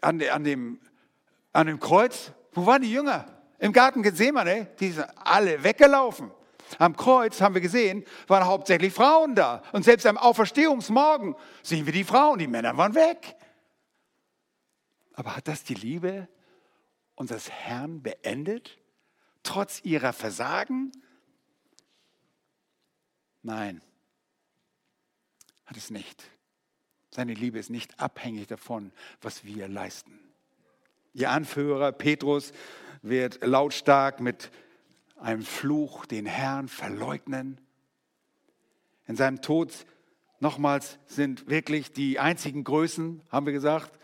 An, 0.02 0.20
an, 0.24 0.44
dem, 0.44 0.80
an 1.54 1.68
dem 1.68 1.80
Kreuz, 1.80 2.32
wo 2.54 2.66
waren 2.66 2.82
die 2.82 2.92
Jünger? 2.92 3.40
Im 3.60 3.72
Garten 3.72 4.02
Gethsemane, 4.02 4.68
die 4.80 4.90
sind 4.90 5.06
alle 5.16 5.64
weggelaufen. 5.64 6.32
Am 6.78 6.96
Kreuz 6.96 7.42
haben 7.42 7.56
wir 7.56 7.62
gesehen, 7.62 8.06
waren 8.28 8.46
hauptsächlich 8.46 8.94
Frauen 8.94 9.36
da. 9.36 9.64
Und 9.72 9.84
selbst 9.84 10.06
am 10.06 10.18
Auferstehungsmorgen 10.18 11.36
sehen 11.64 11.86
wir 11.86 11.94
die 11.94 12.04
Frauen, 12.04 12.40
die 12.40 12.48
Männer 12.48 12.78
waren 12.78 12.96
weg. 12.96 13.36
Aber 15.14 15.36
hat 15.36 15.48
das 15.48 15.64
die 15.64 15.74
Liebe 15.74 16.28
unseres 17.16 17.50
Herrn 17.50 18.02
beendet? 18.02 18.78
Trotz 19.44 19.82
ihrer 19.84 20.14
Versagen? 20.14 20.92
Nein, 23.42 23.82
hat 25.66 25.78
es 25.78 25.90
nicht. 25.90 26.24
Seine 27.10 27.34
Liebe 27.34 27.58
ist 27.58 27.70
nicht 27.70 28.00
abhängig 28.00 28.48
davon, 28.48 28.92
was 29.22 29.44
wir 29.44 29.68
leisten. 29.68 30.20
Ihr 31.14 31.32
Anführer 31.32 31.92
Petrus 31.92 32.54
wird 33.02 33.44
lautstark 33.44 34.20
mit 34.20 34.52
einem 35.20 35.44
Fluch 35.44 36.06
den 36.06 36.26
Herrn 36.26 36.68
verleugnen. 36.68 37.60
In 39.06 39.16
seinem 39.16 39.42
Tod 39.42 39.86
nochmals 40.40 41.00
sind 41.06 41.50
wirklich 41.50 41.92
die 41.92 42.20
einzigen 42.20 42.64
Größen, 42.64 43.22
haben 43.30 43.46
wir 43.46 43.54
gesagt, 43.54 44.00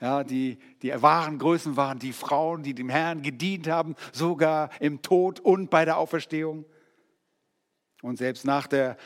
ja, 0.00 0.24
die, 0.24 0.58
die 0.80 0.90
wahren 1.02 1.38
Größen 1.38 1.76
waren 1.76 1.98
die 1.98 2.14
Frauen, 2.14 2.62
die 2.62 2.74
dem 2.74 2.88
Herrn 2.88 3.22
gedient 3.22 3.68
haben, 3.68 3.96
sogar 4.12 4.70
im 4.80 5.02
Tod 5.02 5.40
und 5.40 5.68
bei 5.68 5.84
der 5.84 5.98
Auferstehung. 5.98 6.64
Und 8.00 8.16
selbst 8.16 8.46
nach 8.46 8.66
der 8.66 8.96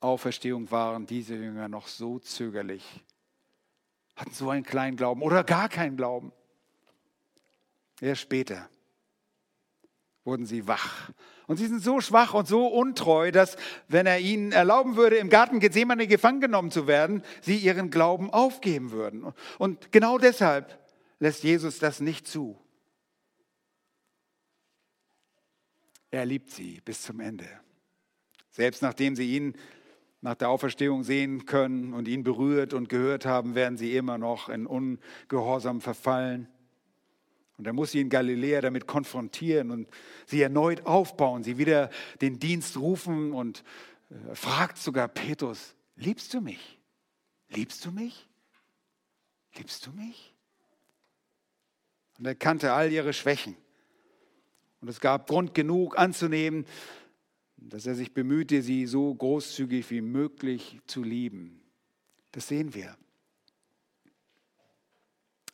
Auferstehung 0.00 0.70
waren 0.70 1.06
diese 1.06 1.34
Jünger 1.36 1.68
noch 1.68 1.88
so 1.88 2.18
zögerlich, 2.18 2.84
hatten 4.16 4.32
so 4.32 4.48
einen 4.48 4.64
kleinen 4.64 4.96
Glauben 4.96 5.20
oder 5.20 5.44
gar 5.44 5.68
keinen 5.68 5.96
Glauben. 5.96 6.32
Erst 8.00 8.22
später 8.22 8.68
wurden 10.24 10.46
sie 10.46 10.68
wach. 10.68 11.10
Und 11.46 11.56
sie 11.56 11.66
sind 11.66 11.82
so 11.82 12.00
schwach 12.00 12.34
und 12.34 12.46
so 12.46 12.66
untreu, 12.66 13.32
dass, 13.32 13.56
wenn 13.88 14.06
er 14.06 14.20
ihnen 14.20 14.52
erlauben 14.52 14.96
würde, 14.96 15.16
im 15.16 15.28
Garten 15.28 15.60
Gethsemane 15.60 16.06
gefangen 16.06 16.40
genommen 16.40 16.70
zu 16.70 16.86
werden, 16.86 17.22
sie 17.40 17.56
ihren 17.56 17.90
Glauben 17.90 18.30
aufgeben 18.30 18.92
würden. 18.92 19.32
Und 19.58 19.92
genau 19.92 20.18
deshalb 20.18 20.78
lässt 21.18 21.42
Jesus 21.42 21.78
das 21.78 22.00
nicht 22.00 22.26
zu. 22.28 22.58
Er 26.10 26.26
liebt 26.26 26.50
sie 26.50 26.80
bis 26.84 27.02
zum 27.02 27.20
Ende. 27.20 27.48
Selbst 28.50 28.82
nachdem 28.82 29.16
sie 29.16 29.34
ihn 29.34 29.54
nach 30.20 30.34
der 30.36 30.50
Auferstehung 30.50 31.02
sehen 31.02 31.46
können 31.46 31.94
und 31.94 32.06
ihn 32.06 32.22
berührt 32.22 32.74
und 32.74 32.88
gehört 32.88 33.26
haben, 33.26 33.54
werden 33.54 33.76
sie 33.76 33.96
immer 33.96 34.18
noch 34.18 34.48
in 34.48 34.66
Ungehorsam 34.66 35.80
verfallen. 35.80 36.48
Und 37.62 37.68
er 37.68 37.74
muss 37.74 37.92
sie 37.92 38.00
in 38.00 38.08
Galiläa 38.08 38.60
damit 38.60 38.88
konfrontieren 38.88 39.70
und 39.70 39.88
sie 40.26 40.42
erneut 40.42 40.84
aufbauen, 40.84 41.44
sie 41.44 41.58
wieder 41.58 41.90
den 42.20 42.40
Dienst 42.40 42.76
rufen 42.76 43.32
und 43.32 43.62
äh, 44.10 44.34
fragt 44.34 44.78
sogar 44.78 45.06
Petrus, 45.06 45.76
liebst 45.94 46.34
du 46.34 46.40
mich? 46.40 46.80
Liebst 47.50 47.84
du 47.84 47.92
mich? 47.92 48.28
Liebst 49.54 49.86
du 49.86 49.92
mich? 49.92 50.34
Und 52.18 52.26
er 52.26 52.34
kannte 52.34 52.72
all 52.72 52.90
ihre 52.90 53.12
Schwächen. 53.12 53.54
Und 54.80 54.88
es 54.88 54.98
gab 54.98 55.28
Grund 55.28 55.54
genug 55.54 55.96
anzunehmen, 55.96 56.66
dass 57.58 57.86
er 57.86 57.94
sich 57.94 58.12
bemühte, 58.12 58.62
sie 58.62 58.86
so 58.86 59.14
großzügig 59.14 59.88
wie 59.92 60.00
möglich 60.00 60.80
zu 60.88 61.04
lieben. 61.04 61.62
Das 62.32 62.48
sehen 62.48 62.74
wir. 62.74 62.96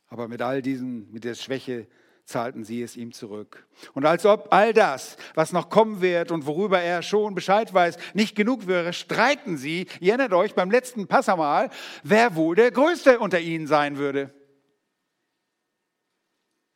Aber 0.09 0.27
mit 0.27 0.41
all 0.41 0.61
diesen, 0.61 1.11
mit 1.11 1.23
der 1.23 1.35
Schwäche 1.35 1.87
zahlten 2.25 2.63
sie 2.63 2.81
es 2.81 2.95
ihm 2.95 3.11
zurück. 3.11 3.67
Und 3.93 4.05
als 4.05 4.25
ob 4.25 4.47
all 4.51 4.71
das, 4.73 5.17
was 5.33 5.51
noch 5.51 5.69
kommen 5.69 6.01
wird 6.01 6.31
und 6.31 6.45
worüber 6.45 6.79
er 6.79 7.01
schon 7.01 7.33
Bescheid 7.35 7.73
weiß, 7.73 7.97
nicht 8.13 8.35
genug 8.35 8.67
wäre, 8.67 8.93
streiten 8.93 9.57
sie, 9.57 9.87
ihr 9.99 10.13
erinnert 10.13 10.33
euch 10.33 10.53
beim 10.53 10.69
letzten 10.71 11.07
Passamal, 11.07 11.69
wer 12.03 12.35
wohl 12.35 12.55
der 12.55 12.71
Größte 12.71 13.19
unter 13.19 13.39
ihnen 13.39 13.67
sein 13.67 13.97
würde. 13.97 14.33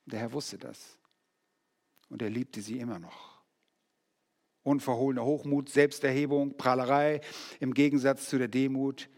Der 0.06 0.19
Herr 0.19 0.34
wusste 0.34 0.58
das. 0.58 0.98
Und 2.10 2.22
er 2.22 2.30
liebte 2.30 2.62
sie 2.62 2.80
immer 2.80 3.00
noch. 3.00 3.41
Unverhohlener 4.63 5.26
Hochmut, 5.26 5.69
Selbsterhebung, 5.69 6.58
Prahlerei 6.58 7.22
im 7.60 7.74
Gegensatz 7.74 8.30
zu 8.30 8.38
der 8.38 8.48
Demut, 8.48 9.10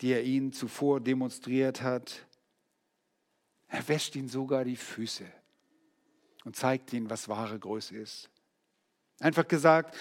die 0.00 0.12
er 0.12 0.24
ihnen 0.24 0.52
zuvor 0.52 1.00
demonstriert 1.00 1.82
hat. 1.82 2.25
Er 3.68 3.86
wäscht 3.88 4.16
ihnen 4.16 4.28
sogar 4.28 4.64
die 4.64 4.76
Füße 4.76 5.24
und 6.44 6.56
zeigt 6.56 6.92
ihnen, 6.92 7.10
was 7.10 7.28
wahre 7.28 7.58
Größe 7.58 7.96
ist. 7.96 8.30
Einfach 9.20 9.48
gesagt, 9.48 9.96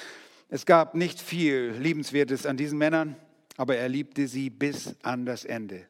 es 0.50 0.66
gab 0.66 0.94
nicht 0.94 1.20
viel 1.20 1.72
Liebenswertes 1.80 2.46
an 2.46 2.58
diesen 2.58 2.78
Männern, 2.78 3.16
aber 3.58 3.78
er 3.78 3.90
liebte 3.90 4.28
sie 4.28 4.50
bis 4.50 4.96
an 5.02 5.26
das 5.26 5.46
Ende. 5.46 5.88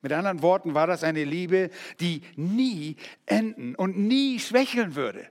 Mit 0.00 0.12
anderen 0.12 0.42
Worten 0.42 0.74
war 0.74 0.86
das 0.86 1.02
eine 1.02 1.24
Liebe, 1.24 1.70
die 2.00 2.22
nie 2.36 2.96
enden 3.26 3.74
und 3.74 3.98
nie 3.98 4.38
schwächeln 4.38 4.94
würde. 4.94 5.28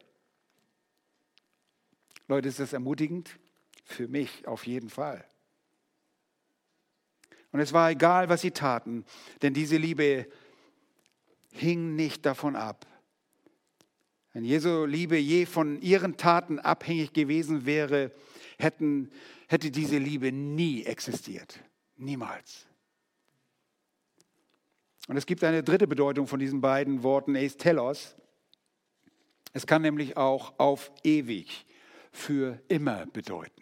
Leute, 2.27 2.49
ist 2.49 2.59
das 2.59 2.73
ermutigend? 2.73 3.37
Für 3.85 4.07
mich 4.07 4.47
auf 4.47 4.65
jeden 4.65 4.89
Fall. 4.89 5.23
Und 7.51 7.59
es 7.59 7.71
war 7.71 7.91
egal, 7.91 8.27
was 8.27 8.41
sie 8.41 8.51
taten, 8.51 9.05
denn 9.41 9.53
diese 9.53 9.77
Liebe 9.77 10.27
hing 11.55 11.95
nicht 11.95 12.25
davon 12.25 12.55
ab. 12.55 12.85
Wenn 14.33 14.43
Jesu 14.43 14.85
Liebe 14.85 15.17
je 15.17 15.45
von 15.45 15.81
ihren 15.81 16.17
Taten 16.17 16.59
abhängig 16.59 17.13
gewesen 17.13 17.65
wäre, 17.65 18.11
hätten, 18.59 19.09
hätte 19.47 19.71
diese 19.71 19.97
Liebe 19.97 20.31
nie 20.31 20.83
existiert. 20.83 21.59
Niemals. 21.95 22.65
Und 25.07 25.17
es 25.17 25.25
gibt 25.25 25.43
eine 25.43 25.63
dritte 25.63 25.87
Bedeutung 25.87 26.27
von 26.27 26.39
diesen 26.39 26.61
beiden 26.61 27.03
Worten, 27.03 27.35
eis 27.35 27.57
telos. 27.57 28.15
Es 29.53 29.65
kann 29.65 29.83
nämlich 29.83 30.17
auch 30.17 30.59
auf 30.59 30.91
ewig, 31.03 31.65
für 32.11 32.61
immer 32.67 33.05
bedeuten. 33.07 33.61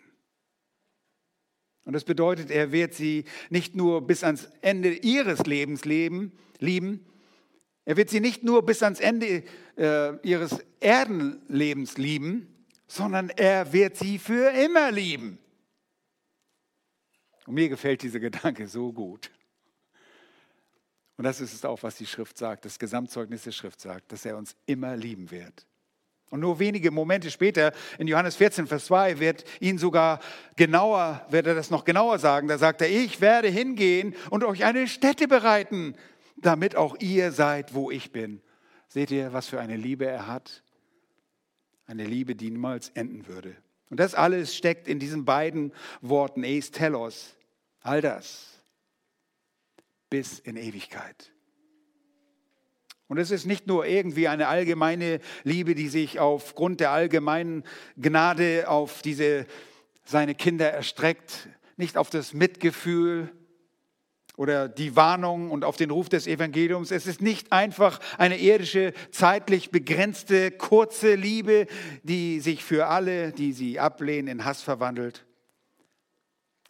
Und 1.86 1.94
das 1.94 2.06
bedeutet, 2.06 2.50
er 2.50 2.72
wird 2.72 2.94
sie 2.94 3.26
nicht 3.50 3.76
nur 3.76 4.02
bis 4.08 4.24
ans 4.24 4.50
Ende 4.62 4.94
ihres 4.94 5.46
Lebens 5.46 5.86
leben, 5.86 6.32
lieben, 6.60 7.06
er 7.86 7.98
wird 7.98 8.10
sie 8.10 8.20
nicht 8.20 8.44
nur 8.44 8.66
bis 8.66 8.82
ans 8.84 9.00
Ende 9.00 9.44
äh, 9.78 10.18
ihres 10.28 10.64
Erdenlebens 10.80 11.98
lieben, 11.98 12.48
sondern 12.88 13.30
er 13.30 13.74
wird 13.74 13.98
sie 13.98 14.20
für 14.20 14.52
immer 14.52 14.92
lieben. 14.92 15.38
Und 17.46 17.56
mir 17.56 17.68
gefällt 17.68 18.04
dieser 18.04 18.20
Gedanke 18.20 18.68
so 18.68 18.94
gut. 18.94 19.32
Und 21.18 21.26
das 21.26 21.42
ist 21.42 21.54
es 21.54 21.66
auch, 21.66 21.84
was 21.84 21.96
die 21.96 22.06
Schrift 22.06 22.38
sagt, 22.38 22.66
das 22.66 22.80
Gesamtzeugnis 22.80 23.44
der 23.44 23.52
Schrift 23.52 23.82
sagt, 23.82 24.12
dass 24.12 24.26
er 24.26 24.38
uns 24.38 24.56
immer 24.66 24.96
lieben 24.96 25.30
wird. 25.30 25.66
Und 26.30 26.40
nur 26.40 26.58
wenige 26.58 26.90
Momente 26.90 27.30
später, 27.30 27.74
in 28.00 28.08
Johannes 28.08 28.36
14, 28.38 28.66
Vers 28.66 28.86
2, 28.86 29.20
wird 29.20 29.44
ihn 29.60 29.78
sogar 29.78 30.20
genauer, 30.56 31.24
wird 31.30 31.46
er 31.46 31.54
das 31.54 31.70
noch 31.70 31.86
genauer 31.86 32.18
sagen. 32.18 32.48
Da 32.48 32.58
sagt 32.58 32.82
er, 32.82 32.90
ich 32.90 33.22
werde 33.22 33.50
hingehen 33.50 34.16
und 34.32 34.44
euch 34.44 34.64
eine 34.64 34.88
Stätte 34.88 35.28
bereiten, 35.28 35.96
damit 36.46 36.76
auch 36.76 36.96
ihr 37.00 37.32
seid, 37.32 37.74
wo 37.74 37.92
ich 37.92 38.12
bin. 38.12 38.42
Seht 38.88 39.12
ihr, 39.12 39.34
was 39.34 39.48
für 39.48 39.60
eine 39.60 39.76
Liebe 39.76 40.06
er 40.06 40.28
hat? 40.28 40.64
Eine 41.86 42.06
Liebe, 42.06 42.36
die 42.36 42.52
niemals 42.52 42.90
enden 42.90 43.28
würde. 43.28 43.56
Und 43.90 44.00
das 44.00 44.16
alles 44.16 44.56
steckt 44.56 44.88
in 44.88 45.00
diesen 45.00 45.26
beiden 45.26 45.74
Worten, 46.02 46.44
eis 46.44 46.72
telos, 46.72 47.36
all 47.82 48.02
das, 48.02 48.64
bis 50.10 50.40
in 50.40 50.56
Ewigkeit. 50.56 51.32
Und 53.08 53.18
es 53.18 53.30
ist 53.30 53.46
nicht 53.46 53.68
nur 53.68 53.86
irgendwie 53.86 54.28
eine 54.28 54.48
allgemeine 54.48 55.20
Liebe, 55.44 55.76
die 55.76 55.90
sich 55.90 56.20
aufgrund 56.20 56.80
der 56.80 56.92
allgemeinen 56.92 57.64
Gnade 57.98 58.68
auf 58.68 59.02
diese, 59.02 59.46
seine 60.06 60.34
Kinder 60.34 60.72
erstreckt, 60.72 61.50
nicht 61.78 61.98
auf 61.98 62.10
das 62.10 62.34
Mitgefühl, 62.34 63.32
oder 64.36 64.68
die 64.68 64.96
Warnung 64.96 65.52
und 65.52 65.64
auf 65.64 65.78
den 65.78 65.92
Ruf 65.92 66.10
des 66.10 66.28
Evangeliums. 66.28 66.92
Es 66.92 67.06
ist 67.06 67.22
nicht 67.22 67.52
einfach 67.52 68.00
eine 68.18 68.40
irdische, 68.40 68.94
zeitlich 69.12 69.70
begrenzte, 69.70 70.52
kurze 70.52 71.16
Liebe, 71.16 71.68
die 72.04 72.40
sich 72.40 72.64
für 72.64 72.88
alle, 72.88 73.32
die 73.32 73.54
sie 73.54 73.80
ablehnen, 73.80 74.28
in 74.28 74.46
Hass 74.46 74.62
verwandelt. 74.62 75.26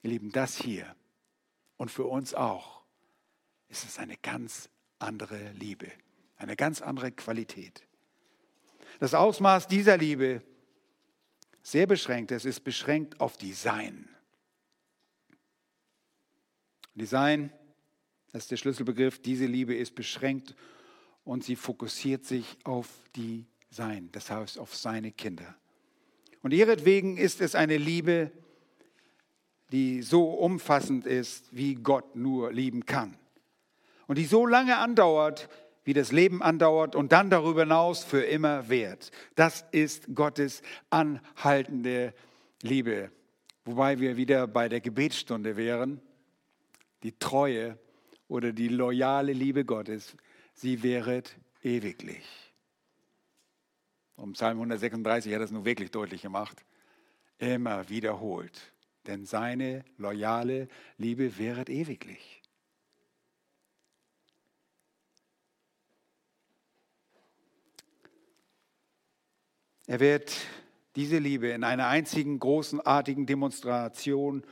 Ihr 0.02 0.12
Lieben, 0.12 0.32
das 0.32 0.58
hier 0.58 0.86
und 1.78 1.90
für 1.90 2.06
uns 2.06 2.34
auch 2.34 2.84
ist 3.70 3.86
es 3.86 3.98
eine 3.98 4.18
ganz 4.18 4.70
andere 5.00 5.52
Liebe, 5.54 5.88
eine 6.38 6.56
ganz 6.56 6.82
andere 6.82 7.12
Qualität. 7.12 7.88
Das 9.00 9.14
Ausmaß 9.14 9.68
dieser 9.68 9.98
Liebe 9.98 10.44
sehr 11.64 11.88
beschränkt. 11.88 12.32
Es 12.32 12.46
ist 12.46 12.64
beschränkt 12.64 13.20
auf 13.20 13.38
Design. 13.38 14.13
Design, 16.96 17.52
das 18.32 18.44
ist 18.44 18.52
der 18.52 18.58
Schlüsselbegriff. 18.58 19.20
Diese 19.20 19.46
Liebe 19.46 19.76
ist 19.76 19.96
beschränkt 19.96 20.56
und 21.24 21.44
sie 21.44 21.56
fokussiert 21.56 22.26
sich 22.26 22.58
auf 22.64 22.88
die 23.16 23.46
Sein, 23.70 24.10
das 24.12 24.30
heißt 24.30 24.60
auf 24.60 24.76
seine 24.76 25.12
Kinder. 25.12 25.56
Und 26.42 26.54
ihretwegen 26.54 27.18
ist 27.18 27.42
es 27.42 27.56
eine 27.56 27.78
Liebe, 27.78 28.32
die 29.72 30.02
so 30.02 30.26
umfassend 30.30 31.06
ist, 31.06 31.56
wie 31.56 31.76
Gott 31.76 32.16
nur 32.16 32.52
lieben 32.52 32.86
kann. 32.86 33.18
Und 34.08 34.18
die 34.18 34.26
so 34.26 34.46
lange 34.46 34.78
andauert, 34.78 35.50
wie 35.86 35.94
das 35.94 36.12
Leben 36.12 36.42
andauert 36.42 36.96
und 36.96 37.12
dann 37.12 37.30
darüber 37.30 37.62
hinaus 37.62 38.04
für 38.04 38.22
immer 38.22 38.70
währt. 38.70 39.12
Das 39.36 39.66
ist 39.72 40.14
Gottes 40.14 40.62
anhaltende 40.90 42.14
Liebe. 42.62 43.12
Wobei 43.66 44.00
wir 44.00 44.18
wieder 44.18 44.48
bei 44.48 44.70
der 44.70 44.82
Gebetsstunde 44.82 45.58
wären. 45.58 46.02
Die 47.04 47.18
Treue 47.20 47.78
oder 48.28 48.54
die 48.54 48.70
loyale 48.70 49.34
Liebe 49.34 49.66
Gottes, 49.66 50.16
sie 50.54 50.84
wäret 50.84 51.38
ewiglich. 51.62 52.26
Und 54.16 54.34
Psalm 54.34 54.58
136 54.58 55.34
hat 55.34 55.42
das 55.42 55.52
nun 55.52 55.66
wirklich 55.66 55.92
deutlich 55.92 56.22
gemacht. 56.22 56.64
Immer 57.40 57.90
wiederholt. 57.90 58.74
Denn 59.08 59.26
seine 59.26 59.84
loyale 59.98 60.70
Liebe 60.98 61.38
wäret 61.38 61.70
ewiglich. 61.70 62.42
Er 69.86 70.00
wird 70.00 70.34
diese 70.96 71.18
Liebe 71.18 71.50
in 71.50 71.66
einer 71.66 71.88
einzigen 71.88 72.40
großenartigen 72.40 73.26
Demonstration 73.26 74.44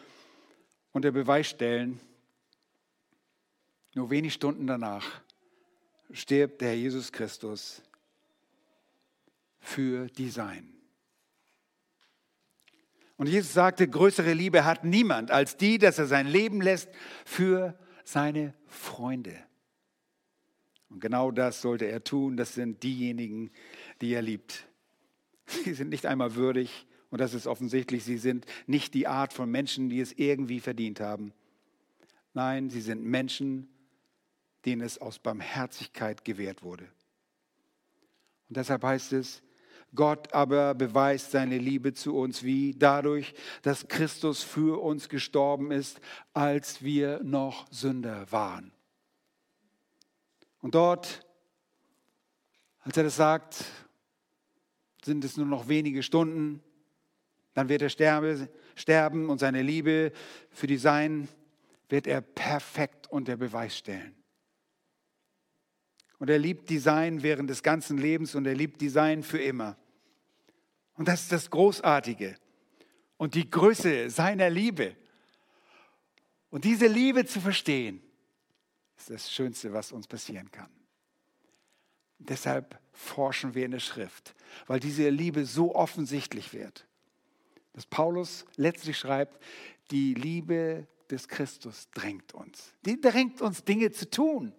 unter 0.92 1.12
Beweis 1.12 1.48
stellen. 1.48 2.02
Nur 3.94 4.10
wenig 4.10 4.34
Stunden 4.34 4.68
danach 4.68 5.22
stirbt 6.12 6.62
der 6.62 6.70
Herr 6.70 6.78
Jesus 6.78 7.12
Christus 7.12 7.82
für 9.60 10.08
die 10.08 10.30
Sein. 10.30 10.74
Und 13.18 13.28
Jesus 13.28 13.54
sagte, 13.54 13.88
größere 13.88 14.34
Liebe 14.34 14.66
hat 14.66 14.84
niemand 14.84 15.30
als 15.30 15.56
die, 15.56 15.78
dass 15.78 16.00
er 16.00 16.08
sein 16.08 16.26
Leben 16.26 16.62
lässt 16.62 16.90
für 17.26 17.78
seine 18.04 18.56
Freunde. 18.66 19.36
Und 20.90 21.00
genau 21.00 21.32
das 21.32 21.62
sollte 21.62 21.86
er 21.86 22.04
tun. 22.04 22.36
Das 22.36 22.56
sind 22.56 22.84
diejenigen, 22.84 23.52
die 24.02 24.14
er 24.14 24.22
liebt. 24.22 24.68
Sie 25.46 25.74
sind 25.74 25.90
nicht 25.90 26.06
einmal 26.06 26.36
würdig, 26.36 26.88
und 27.10 27.20
das 27.20 27.34
ist 27.34 27.46
offensichtlich, 27.46 28.06
sie 28.06 28.18
sind 28.18 28.46
nicht 28.68 28.94
die 28.94 29.06
Art 29.06 29.34
von 29.34 29.52
Menschen, 29.52 29.90
die 29.90 30.00
es 30.00 30.14
irgendwie 30.14 30.62
verdient 30.62 31.02
haben. 31.02 31.34
Nein, 32.34 32.70
sie 32.70 32.80
sind 32.80 33.04
Menschen, 33.04 33.68
denen 34.66 34.82
es 34.82 35.00
aus 35.00 35.20
Barmherzigkeit 35.20 36.24
gewährt 36.26 36.64
wurde. 36.64 36.86
Und 38.50 38.58
deshalb 38.58 38.84
heißt 38.84 39.14
es, 39.14 39.42
Gott 39.94 40.34
aber 40.34 40.74
beweist 40.74 41.32
seine 41.32 41.58
Liebe 41.58 41.94
zu 41.94 42.16
uns 42.16 42.44
wie 42.44 42.74
dadurch, 42.74 43.34
dass 43.62 43.88
Christus 43.88 44.42
für 44.42 44.82
uns 44.82 45.10
gestorben 45.10 45.72
ist, 45.72 46.00
als 46.34 46.82
wir 46.82 47.22
noch 47.24 47.70
Sünder 47.72 48.32
waren. 48.32 48.72
Und 50.62 50.76
dort, 50.76 51.26
als 52.82 52.96
er 52.96 53.04
das 53.04 53.18
sagt, 53.18 53.66
sind 55.04 55.26
es 55.26 55.36
nur 55.36 55.48
noch 55.48 55.68
wenige 55.68 56.04
Stunden, 56.04 56.64
dann 57.54 57.68
wird 57.68 57.82
er 57.82 57.90
sterben 57.90 59.30
und 59.30 59.40
seine 59.40 59.62
Liebe 59.62 60.14
für 60.52 60.68
die 60.68 60.78
Sein 60.78 61.28
wird 61.90 62.08
er 62.08 62.22
perfekt 62.22 63.12
unter 63.12 63.36
Beweis 63.36 63.78
stellen. 63.78 64.16
Und 66.22 66.30
er 66.30 66.38
liebt 66.38 66.70
die 66.70 66.78
Sein 66.78 67.24
während 67.24 67.50
des 67.50 67.64
ganzen 67.64 67.98
Lebens 67.98 68.36
und 68.36 68.46
er 68.46 68.54
liebt 68.54 68.80
die 68.80 68.90
Sein 68.90 69.24
für 69.24 69.40
immer. 69.40 69.76
Und 70.94 71.08
das 71.08 71.24
ist 71.24 71.32
das 71.32 71.50
Großartige 71.50 72.36
und 73.18 73.34
die 73.34 73.50
Größe 73.50 74.08
seiner 74.12 74.48
Liebe. 74.48 74.96
Und 76.52 76.64
diese 76.64 76.86
Liebe 76.86 77.26
zu 77.26 77.42
verstehen, 77.42 78.04
ist 79.00 79.10
das 79.10 79.34
Schönste, 79.34 79.74
was 79.74 79.92
uns 79.92 80.06
passieren 80.06 80.52
kann. 80.52 80.70
Deshalb 82.20 82.80
forschen 82.94 83.56
wir 83.56 83.66
in 83.66 83.72
der 83.72 83.80
Schrift, 83.80 84.36
weil 84.68 84.80
diese 84.80 85.10
Liebe 85.10 85.44
so 85.44 85.74
offensichtlich 85.74 86.54
wird. 86.54 86.86
Dass 87.74 87.88
Paulus 87.88 88.46
letztlich 88.58 89.00
schreibt, 89.00 89.44
die 89.90 90.14
Liebe 90.14 90.86
des 91.10 91.28
Christus 91.28 91.90
drängt 91.96 92.36
uns. 92.36 92.76
Die 92.86 93.02
drängt 93.02 93.42
uns 93.42 93.64
Dinge 93.64 93.90
zu 93.90 94.08
tun. 94.08 94.54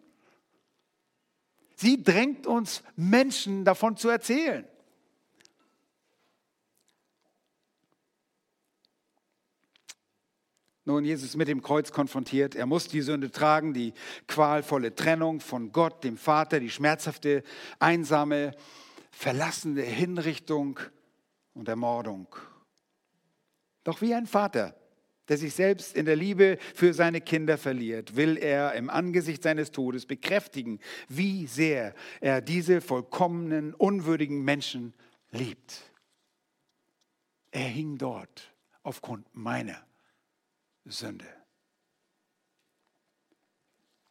Sie 1.82 2.00
drängt 2.00 2.46
uns 2.46 2.84
Menschen 2.94 3.64
davon 3.64 3.96
zu 3.96 4.08
erzählen. 4.08 4.64
Nun, 10.84 11.04
Jesus 11.04 11.34
mit 11.34 11.48
dem 11.48 11.60
Kreuz 11.60 11.90
konfrontiert. 11.90 12.54
Er 12.54 12.66
muss 12.66 12.86
die 12.86 13.02
Sünde 13.02 13.32
tragen, 13.32 13.74
die 13.74 13.94
qualvolle 14.28 14.94
Trennung 14.94 15.40
von 15.40 15.72
Gott, 15.72 16.04
dem 16.04 16.16
Vater, 16.16 16.60
die 16.60 16.70
schmerzhafte, 16.70 17.42
einsame, 17.80 18.54
verlassene 19.10 19.82
Hinrichtung 19.82 20.78
und 21.52 21.66
Ermordung. 21.66 22.28
Doch 23.82 24.00
wie 24.02 24.14
ein 24.14 24.26
Vater, 24.28 24.76
der 25.28 25.36
sich 25.36 25.54
selbst 25.54 25.94
in 25.94 26.06
der 26.06 26.16
Liebe 26.16 26.58
für 26.74 26.92
seine 26.94 27.20
Kinder 27.20 27.56
verliert, 27.56 28.16
will 28.16 28.36
er 28.36 28.74
im 28.74 28.90
Angesicht 28.90 29.42
seines 29.42 29.70
Todes 29.70 30.06
bekräftigen, 30.06 30.80
wie 31.08 31.46
sehr 31.46 31.94
er 32.20 32.40
diese 32.40 32.80
vollkommenen, 32.80 33.74
unwürdigen 33.74 34.42
Menschen 34.42 34.94
liebt. 35.30 35.92
Er 37.50 37.68
hing 37.68 37.98
dort 37.98 38.54
aufgrund 38.82 39.26
meiner 39.32 39.86
Sünde. 40.84 41.26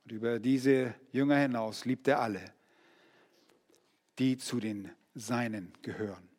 Und 0.04 0.12
über 0.12 0.40
diese 0.40 0.96
Jünger 1.12 1.38
hinaus 1.38 1.86
liebt 1.86 2.08
er 2.08 2.22
alle, 2.22 2.54
die 4.20 4.38
zu 4.38 4.60
den 4.60 4.92
Seinen 5.14 5.74
gehören. 5.82 6.31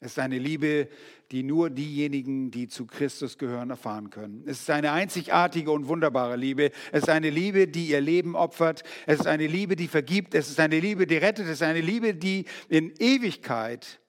Es 0.00 0.12
ist 0.12 0.18
eine 0.18 0.38
Liebe, 0.38 0.88
die 1.30 1.42
nur 1.42 1.70
diejenigen, 1.70 2.50
die 2.50 2.68
zu 2.68 2.86
Christus 2.86 3.38
gehören, 3.38 3.70
erfahren 3.70 4.10
können. 4.10 4.44
Es 4.46 4.60
ist 4.60 4.70
eine 4.70 4.92
einzigartige 4.92 5.70
und 5.70 5.88
wunderbare 5.88 6.36
Liebe. 6.36 6.70
Es 6.92 7.04
ist 7.04 7.08
eine 7.08 7.30
Liebe, 7.30 7.66
die 7.66 7.88
ihr 7.88 8.00
Leben 8.00 8.36
opfert. 8.36 8.82
Es 9.06 9.20
ist 9.20 9.26
eine 9.26 9.46
Liebe, 9.46 9.74
die 9.74 9.88
vergibt. 9.88 10.34
Es 10.34 10.50
ist 10.50 10.60
eine 10.60 10.78
Liebe, 10.80 11.06
die 11.06 11.16
rettet. 11.16 11.46
Es 11.46 11.52
ist 11.52 11.62
eine 11.62 11.80
Liebe, 11.80 12.14
die 12.14 12.44
in 12.68 12.92
Ewigkeit 12.98 14.00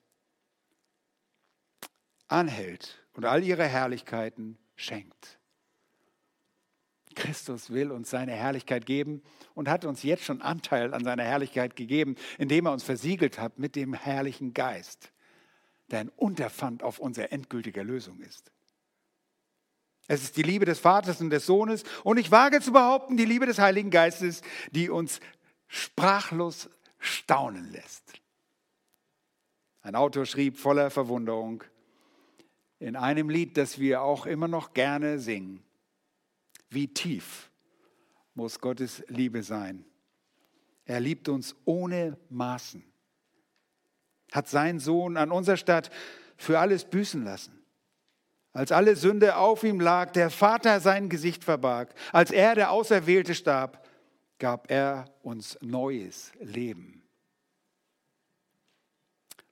anhält 2.28 3.02
und 3.14 3.24
all 3.24 3.42
ihre 3.42 3.64
Herrlichkeiten 3.64 4.58
schenkt. 4.76 5.38
Christus 7.14 7.70
will 7.70 7.90
uns 7.90 8.10
seine 8.10 8.32
Herrlichkeit 8.32 8.86
geben 8.86 9.22
und 9.54 9.68
hat 9.68 9.84
uns 9.84 10.04
jetzt 10.04 10.22
schon 10.22 10.40
Anteil 10.40 10.94
an 10.94 11.02
seiner 11.02 11.24
Herrlichkeit 11.24 11.74
gegeben, 11.74 12.14
indem 12.38 12.66
er 12.66 12.72
uns 12.72 12.84
versiegelt 12.84 13.40
hat 13.40 13.58
mit 13.58 13.74
dem 13.74 13.92
herrlichen 13.92 14.54
Geist, 14.54 15.10
der 15.90 16.00
ein 16.00 16.08
Unterpfand 16.10 16.82
auf 16.82 16.98
unsere 16.98 17.30
endgültige 17.30 17.82
Lösung 17.82 18.20
ist. 18.20 18.50
Es 20.06 20.22
ist 20.22 20.36
die 20.36 20.42
Liebe 20.42 20.64
des 20.64 20.78
Vaters 20.78 21.20
und 21.20 21.30
des 21.30 21.44
Sohnes 21.44 21.84
und 22.02 22.18
ich 22.18 22.30
wage 22.30 22.60
zu 22.60 22.72
behaupten, 22.72 23.16
die 23.16 23.26
Liebe 23.26 23.46
des 23.46 23.58
Heiligen 23.58 23.90
Geistes, 23.90 24.42
die 24.70 24.88
uns 24.88 25.20
sprachlos 25.66 26.70
staunen 26.98 27.70
lässt. 27.70 28.14
Ein 29.82 29.94
Autor 29.94 30.26
schrieb 30.26 30.58
voller 30.58 30.90
Verwunderung, 30.90 31.62
in 32.78 32.96
einem 32.96 33.28
Lied, 33.28 33.56
das 33.56 33.78
wir 33.78 34.02
auch 34.02 34.26
immer 34.26 34.48
noch 34.48 34.72
gerne 34.72 35.18
singen. 35.18 35.62
Wie 36.70 36.88
tief 36.88 37.50
muss 38.34 38.60
Gottes 38.60 39.02
Liebe 39.08 39.42
sein? 39.42 39.84
Er 40.84 41.00
liebt 41.00 41.28
uns 41.28 41.56
ohne 41.64 42.16
Maßen, 42.30 42.84
hat 44.32 44.48
seinen 44.48 44.80
Sohn 44.80 45.16
an 45.16 45.30
unserer 45.30 45.56
Stadt 45.56 45.90
für 46.36 46.58
alles 46.58 46.84
büßen 46.84 47.24
lassen. 47.24 47.58
Als 48.52 48.72
alle 48.72 48.96
Sünde 48.96 49.36
auf 49.36 49.62
ihm 49.62 49.80
lag, 49.80 50.12
der 50.12 50.30
Vater 50.30 50.80
sein 50.80 51.08
Gesicht 51.08 51.44
verbarg, 51.44 51.94
als 52.12 52.30
er, 52.30 52.54
der 52.54 52.70
Auserwählte, 52.70 53.34
starb, 53.34 53.86
gab 54.38 54.70
er 54.70 55.04
uns 55.22 55.58
neues 55.60 56.32
Leben. 56.40 57.02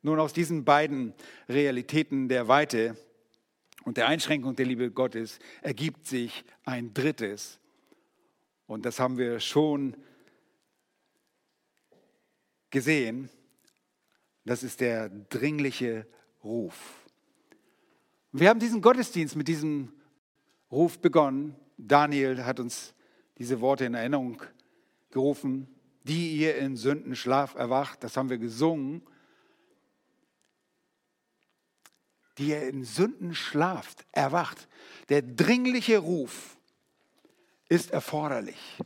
Nun 0.02 0.20
aus 0.20 0.32
diesen 0.32 0.64
beiden 0.64 1.14
Realitäten 1.48 2.28
der 2.28 2.48
Weite 2.48 2.96
und 3.84 3.96
der 3.96 4.06
Einschränkung 4.06 4.54
der 4.56 4.66
Liebe 4.66 4.90
Gottes 4.90 5.38
ergibt 5.62 6.06
sich 6.06 6.44
ein 6.64 6.94
drittes. 6.94 7.58
Und 8.66 8.84
das 8.86 8.98
haben 8.98 9.18
wir 9.18 9.40
schon 9.40 9.96
gesehen. 12.70 13.30
Das 14.46 14.62
ist 14.62 14.80
der 14.80 15.08
dringliche 15.08 16.06
Ruf. 16.44 17.04
Wir 18.30 18.48
haben 18.48 18.60
diesen 18.60 18.80
Gottesdienst 18.80 19.34
mit 19.34 19.48
diesem 19.48 19.92
Ruf 20.70 21.00
begonnen. 21.00 21.56
Daniel 21.76 22.44
hat 22.44 22.60
uns 22.60 22.94
diese 23.38 23.60
Worte 23.60 23.86
in 23.86 23.94
Erinnerung 23.94 24.40
gerufen, 25.10 25.66
die 26.04 26.36
ihr 26.36 26.56
in 26.58 26.76
Sündenschlaf 26.76 27.56
erwacht, 27.56 28.04
das 28.04 28.16
haben 28.16 28.30
wir 28.30 28.38
gesungen, 28.38 29.02
die 32.38 32.50
ihr 32.50 32.68
in 32.68 32.84
Sündenschlaf 32.84 33.96
erwacht. 34.12 34.68
Der 35.08 35.22
dringliche 35.22 35.98
Ruf 35.98 36.56
ist 37.68 37.90
erforderlich. 37.90 38.78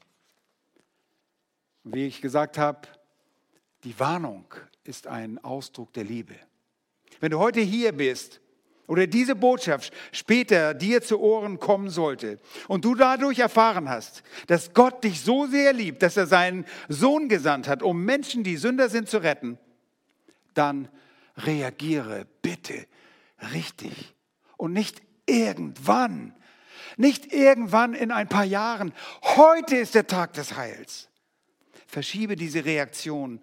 Wie 1.85 2.07
ich 2.07 2.23
gesagt 2.23 2.57
habe, 2.57 2.89
die 3.85 3.99
Warnung 4.01 4.47
ist 4.91 5.07
ein 5.07 5.39
Ausdruck 5.45 5.93
der 5.93 6.03
Liebe. 6.03 6.35
Wenn 7.21 7.31
du 7.31 7.39
heute 7.39 7.61
hier 7.61 7.93
bist 7.93 8.41
oder 8.89 9.07
diese 9.07 9.37
Botschaft 9.37 9.93
später 10.11 10.75
dir 10.75 11.01
zu 11.01 11.21
Ohren 11.21 11.61
kommen 11.61 11.91
sollte 11.91 12.41
und 12.67 12.85
du 12.85 12.97
dadurch 12.97 13.39
erfahren 13.39 13.89
hast, 13.89 14.25
dass 14.49 14.75
Gott 14.75 15.05
dich 15.05 15.21
so 15.21 15.47
sehr 15.47 15.73
liebt, 15.73 16.03
dass 16.03 16.17
er 16.17 16.27
seinen 16.27 16.65
Sohn 16.89 17.29
gesandt 17.29 17.69
hat, 17.69 17.85
um 17.85 18.05
Menschen, 18.05 18.43
die 18.43 18.57
Sünder 18.57 18.89
sind, 18.89 19.09
zu 19.09 19.19
retten, 19.23 19.59
dann 20.55 20.89
reagiere 21.37 22.27
bitte 22.43 22.85
richtig 23.53 24.17
und 24.57 24.73
nicht 24.73 25.01
irgendwann, 25.25 26.35
nicht 26.97 27.33
irgendwann 27.33 27.95
in 27.95 28.11
ein 28.11 28.29
paar 28.29 28.45
Jahren. 28.45 28.93
Heute 29.23 29.77
ist 29.77 29.95
der 29.95 30.09
Tag 30.09 30.33
des 30.33 30.57
Heils. 30.57 31.09
Verschiebe 31.87 32.35
diese 32.35 32.65
Reaktion, 32.65 33.41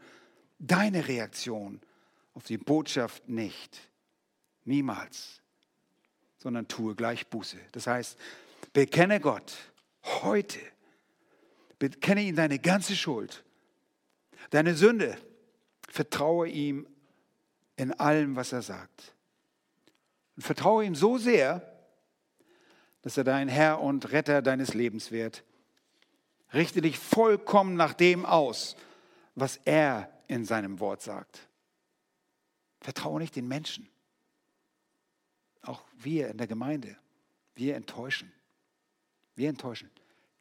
deine 0.59 1.07
Reaktion 1.07 1.81
auf 2.33 2.43
die 2.43 2.57
Botschaft 2.57 3.27
nicht. 3.27 3.79
Niemals. 4.65 5.41
Sondern 6.37 6.67
tue 6.67 6.95
gleich 6.95 7.27
Buße. 7.27 7.57
Das 7.71 7.87
heißt, 7.87 8.17
bekenne 8.73 9.19
Gott 9.19 9.55
heute. 10.03 10.59
Bekenne 11.79 12.21
ihm 12.21 12.35
deine 12.35 12.59
ganze 12.59 12.95
Schuld, 12.95 13.43
deine 14.49 14.75
Sünde. 14.75 15.17
Vertraue 15.89 16.47
ihm 16.47 16.87
in 17.75 17.93
allem, 17.93 18.35
was 18.35 18.51
er 18.51 18.61
sagt. 18.61 19.15
Und 20.35 20.43
vertraue 20.43 20.85
ihm 20.85 20.95
so 20.95 21.17
sehr, 21.17 21.61
dass 23.03 23.17
er 23.17 23.23
dein 23.23 23.47
Herr 23.47 23.79
und 23.79 24.11
Retter 24.11 24.41
deines 24.41 24.73
Lebens 24.73 25.11
wird. 25.11 25.43
Richte 26.53 26.81
dich 26.81 26.97
vollkommen 26.97 27.75
nach 27.75 27.93
dem 27.93 28.25
aus, 28.25 28.75
was 29.35 29.59
er 29.65 30.11
in 30.27 30.45
seinem 30.45 30.79
Wort 30.79 31.01
sagt. 31.01 31.47
Vertraue 32.81 33.19
nicht 33.19 33.35
den 33.35 33.47
Menschen. 33.47 33.89
Auch 35.61 35.83
wir 35.97 36.29
in 36.29 36.37
der 36.37 36.47
Gemeinde, 36.47 36.97
wir 37.55 37.75
enttäuschen. 37.75 38.31
Wir 39.35 39.49
enttäuschen. 39.49 39.89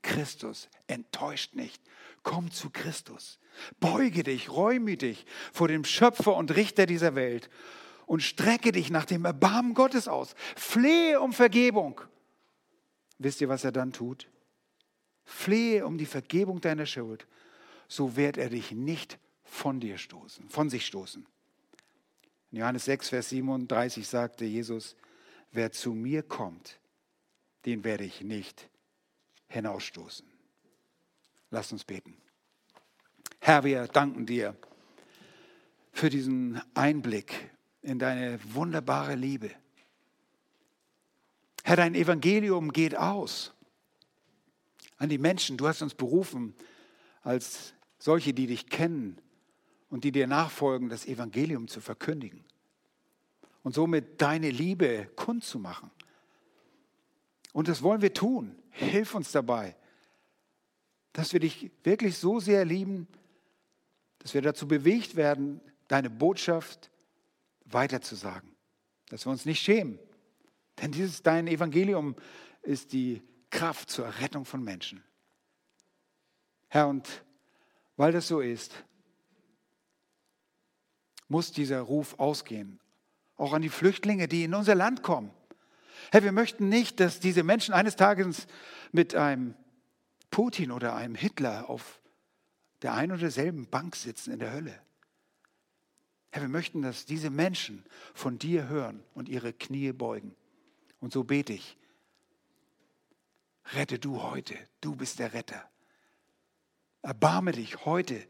Christus 0.03 0.68
enttäuscht 0.87 1.55
nicht. 1.55 1.82
Komm 2.22 2.51
zu 2.53 2.70
Christus. 2.70 3.41
Beuge 3.80 4.22
dich 4.22 4.51
reumütig 4.51 5.26
vor 5.53 5.68
dem 5.68 5.84
Schöpfer 5.84 6.37
und 6.37 6.55
Richter 6.55 6.87
dieser 6.87 7.14
Welt 7.14 7.51
und 8.07 8.22
strecke 8.22 8.70
dich 8.72 8.91
nach 8.91 9.05
dem 9.05 9.24
Erbarmen 9.24 9.74
Gottes 9.74 10.07
aus. 10.07 10.34
Flehe 10.55 11.20
um 11.20 11.32
Vergebung. 11.32 12.01
Wisst 13.18 13.41
ihr, 13.41 13.49
was 13.49 13.64
er 13.64 13.72
dann 13.72 13.93
tut? 13.93 14.28
Flehe 15.24 15.84
um 15.84 15.99
die 15.99 16.07
Vergebung 16.07 16.61
deiner 16.61 16.87
Schuld, 16.87 17.26
so 17.89 18.16
wird 18.16 18.37
er 18.37 18.49
dich 18.49 18.70
nicht 18.70 19.18
von 19.47 19.80
dir 19.80 19.97
stoßen, 19.97 20.49
von 20.51 20.68
sich 20.68 20.86
stoßen. 20.86 21.26
In 22.51 22.59
Johannes 22.59 22.84
6, 22.84 23.09
Vers 23.09 23.28
37 23.30 24.07
sagte 24.07 24.44
Jesus, 24.44 24.97
wer 25.53 25.72
zu 25.72 25.92
mir 25.92 26.22
kommt, 26.22 26.78
den 27.64 27.84
werde 27.84 28.05
ich 28.05 28.22
nicht 28.22 28.68
hinausstoßen. 29.49 30.26
Lass 31.51 31.72
uns 31.72 31.84
beten. 31.84 32.16
Herr, 33.40 33.64
wir 33.64 33.86
danken 33.86 34.26
dir 34.26 34.57
für 35.92 36.11
diesen 36.11 36.61
Einblick 36.74 37.51
in 37.82 37.99
deine 37.99 38.38
wunderbare 38.55 39.14
Liebe. 39.14 39.51
Herr, 41.62 41.76
dein 41.76 41.94
Evangelium 41.94 42.72
geht 42.72 42.97
aus 42.97 43.55
an 44.99 45.09
die 45.09 45.18
Menschen. 45.18 45.57
Du 45.57 45.66
hast 45.66 45.82
uns 45.82 45.94
berufen, 45.94 46.55
als 47.22 47.74
solche, 47.99 48.34
die 48.34 48.47
dich 48.47 48.68
kennen 48.68 49.20
und 49.91 50.05
die 50.05 50.12
dir 50.12 50.26
nachfolgen, 50.26 50.89
das 50.89 51.07
Evangelium 51.07 51.68
zu 51.68 51.80
verkündigen 51.80 52.45
und 53.62 53.74
somit 53.74 54.20
deine 54.20 54.51
Liebe 54.51 55.11
kundzumachen. 55.16 55.91
Und 57.53 57.68
das 57.68 57.82
wollen 57.82 58.03
wir 58.03 58.12
tun. 58.12 58.55
Hilf 58.70 59.14
uns 59.14 59.32
dabei, 59.32 59.74
dass 61.12 61.32
wir 61.32 61.41
dich 61.41 61.70
wirklich 61.82 62.18
so 62.18 62.39
sehr 62.39 62.64
lieben, 62.64 63.09
dass 64.18 64.34
wir 64.34 64.43
dazu 64.43 64.68
bewegt 64.68 65.16
werden, 65.16 65.61
deine 65.89 66.11
Botschaft 66.11 66.91
weiterzusagen. 67.64 68.55
Dass 69.09 69.26
wir 69.26 69.30
uns 69.30 69.47
nicht 69.47 69.62
schämen. 69.62 69.99
Denn 70.80 70.93
dieses 70.93 71.22
dein 71.22 71.47
Evangelium 71.47 72.16
ist 72.62 72.93
die 72.93 73.22
Kraft 73.51 73.89
zur 73.89 74.07
Rettung 74.20 74.45
von 74.45 74.62
Menschen. 74.62 75.03
Herr, 76.68 76.89
und 76.89 77.24
weil 77.97 78.12
das 78.12 78.28
so 78.28 78.41
ist, 78.41 78.84
muss 81.29 81.53
dieser 81.53 81.81
Ruf 81.81 82.18
ausgehen, 82.18 82.81
auch 83.37 83.53
an 83.53 83.62
die 83.62 83.68
Flüchtlinge, 83.68 84.29
die 84.29 84.45
in 84.45 84.55
unser 84.55 84.74
Land 84.74 85.03
kommen. 85.03 85.31
Herr, 86.11 86.22
wir 86.22 86.33
möchten 86.33 86.68
nicht, 86.68 87.01
dass 87.01 87.20
diese 87.20 87.43
Menschen 87.43 87.74
eines 87.74 87.97
Tages 87.97 88.47
mit 88.93 89.14
einem 89.14 89.55
Putin 90.31 90.70
oder 90.70 90.95
einem 90.95 91.14
Hitler 91.14 91.68
auf 91.68 92.01
der 92.83 92.95
einen 92.95 93.12
oder 93.12 93.22
derselben 93.22 93.68
Bank 93.68 93.97
sitzen 93.97 94.33
in 94.33 94.39
der 94.39 94.53
Hölle. 94.53 94.79
Herr, 96.31 96.43
wir 96.43 96.49
möchten, 96.49 96.83
dass 96.83 97.07
diese 97.07 97.31
Menschen 97.31 97.85
von 98.14 98.39
dir 98.39 98.68
hören 98.68 99.03
und 99.14 99.29
ihre 99.29 99.53
Knie 99.53 99.93
beugen. 99.93 100.35
Und 101.01 101.12
so 101.12 101.24
bete 101.24 101.53
ich, 101.53 101.77
rette 103.74 103.99
du 103.99 104.22
heute, 104.22 104.55
du 104.81 104.95
bist 104.95 105.18
der 105.18 105.33
Retter. 105.33 105.68
Erbarme 107.03 107.53
dich 107.53 107.85
heute 107.85 108.27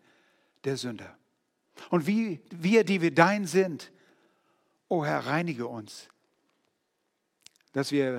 der 0.64 0.76
Sünder. 0.76 1.16
Und 1.90 2.06
wie 2.06 2.40
wir, 2.50 2.84
die 2.84 3.00
wir 3.00 3.14
dein 3.14 3.46
sind, 3.46 3.92
o 4.88 4.98
oh 4.98 5.04
Herr, 5.04 5.26
reinige 5.26 5.66
uns, 5.66 6.08
dass 7.72 7.92
wir 7.92 8.18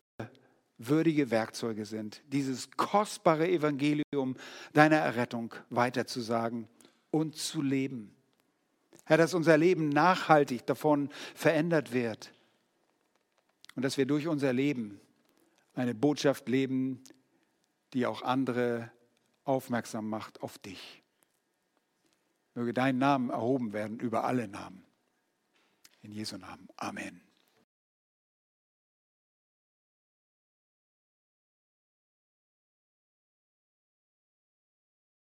würdige 0.78 1.32
Werkzeuge 1.32 1.86
sind, 1.86 2.22
dieses 2.28 2.72
kostbare 2.72 3.47
Evangelium 3.47 4.36
deiner 4.74 4.97
Errettung 4.97 5.53
weiterzusagen 5.70 6.68
und 7.10 7.36
zu 7.36 7.62
leben. 7.62 8.16
Herr, 9.05 9.18
dass 9.18 9.34
unser 9.34 9.58
Leben 9.58 9.89
nachhaltig 9.89 10.66
davon 10.66 11.10
verändert 11.34 11.93
wird 11.93 12.32
und 13.76 13.84
dass 13.84 13.97
wir 13.97 14.05
durch 14.05 14.28
unser 14.28 14.53
Leben 14.53 14.99
eine 15.74 15.95
Botschaft 15.95 16.49
leben, 16.49 17.03
die 17.93 18.05
auch 18.05 18.22
andere 18.22 18.91
aufmerksam 19.45 20.10
macht 20.10 20.41
auf 20.41 20.58
dich. 20.58 21.03
Möge 22.58 22.74
dein 22.74 22.97
Name 22.97 23.32
erhoben 23.34 23.72
werden 23.72 23.99
über 23.99 24.24
alle 24.24 24.47
Namen. 24.47 24.84
In 26.01 26.12
Jesu 26.12 26.38
Namen. 26.38 26.68
Amen. 26.76 27.27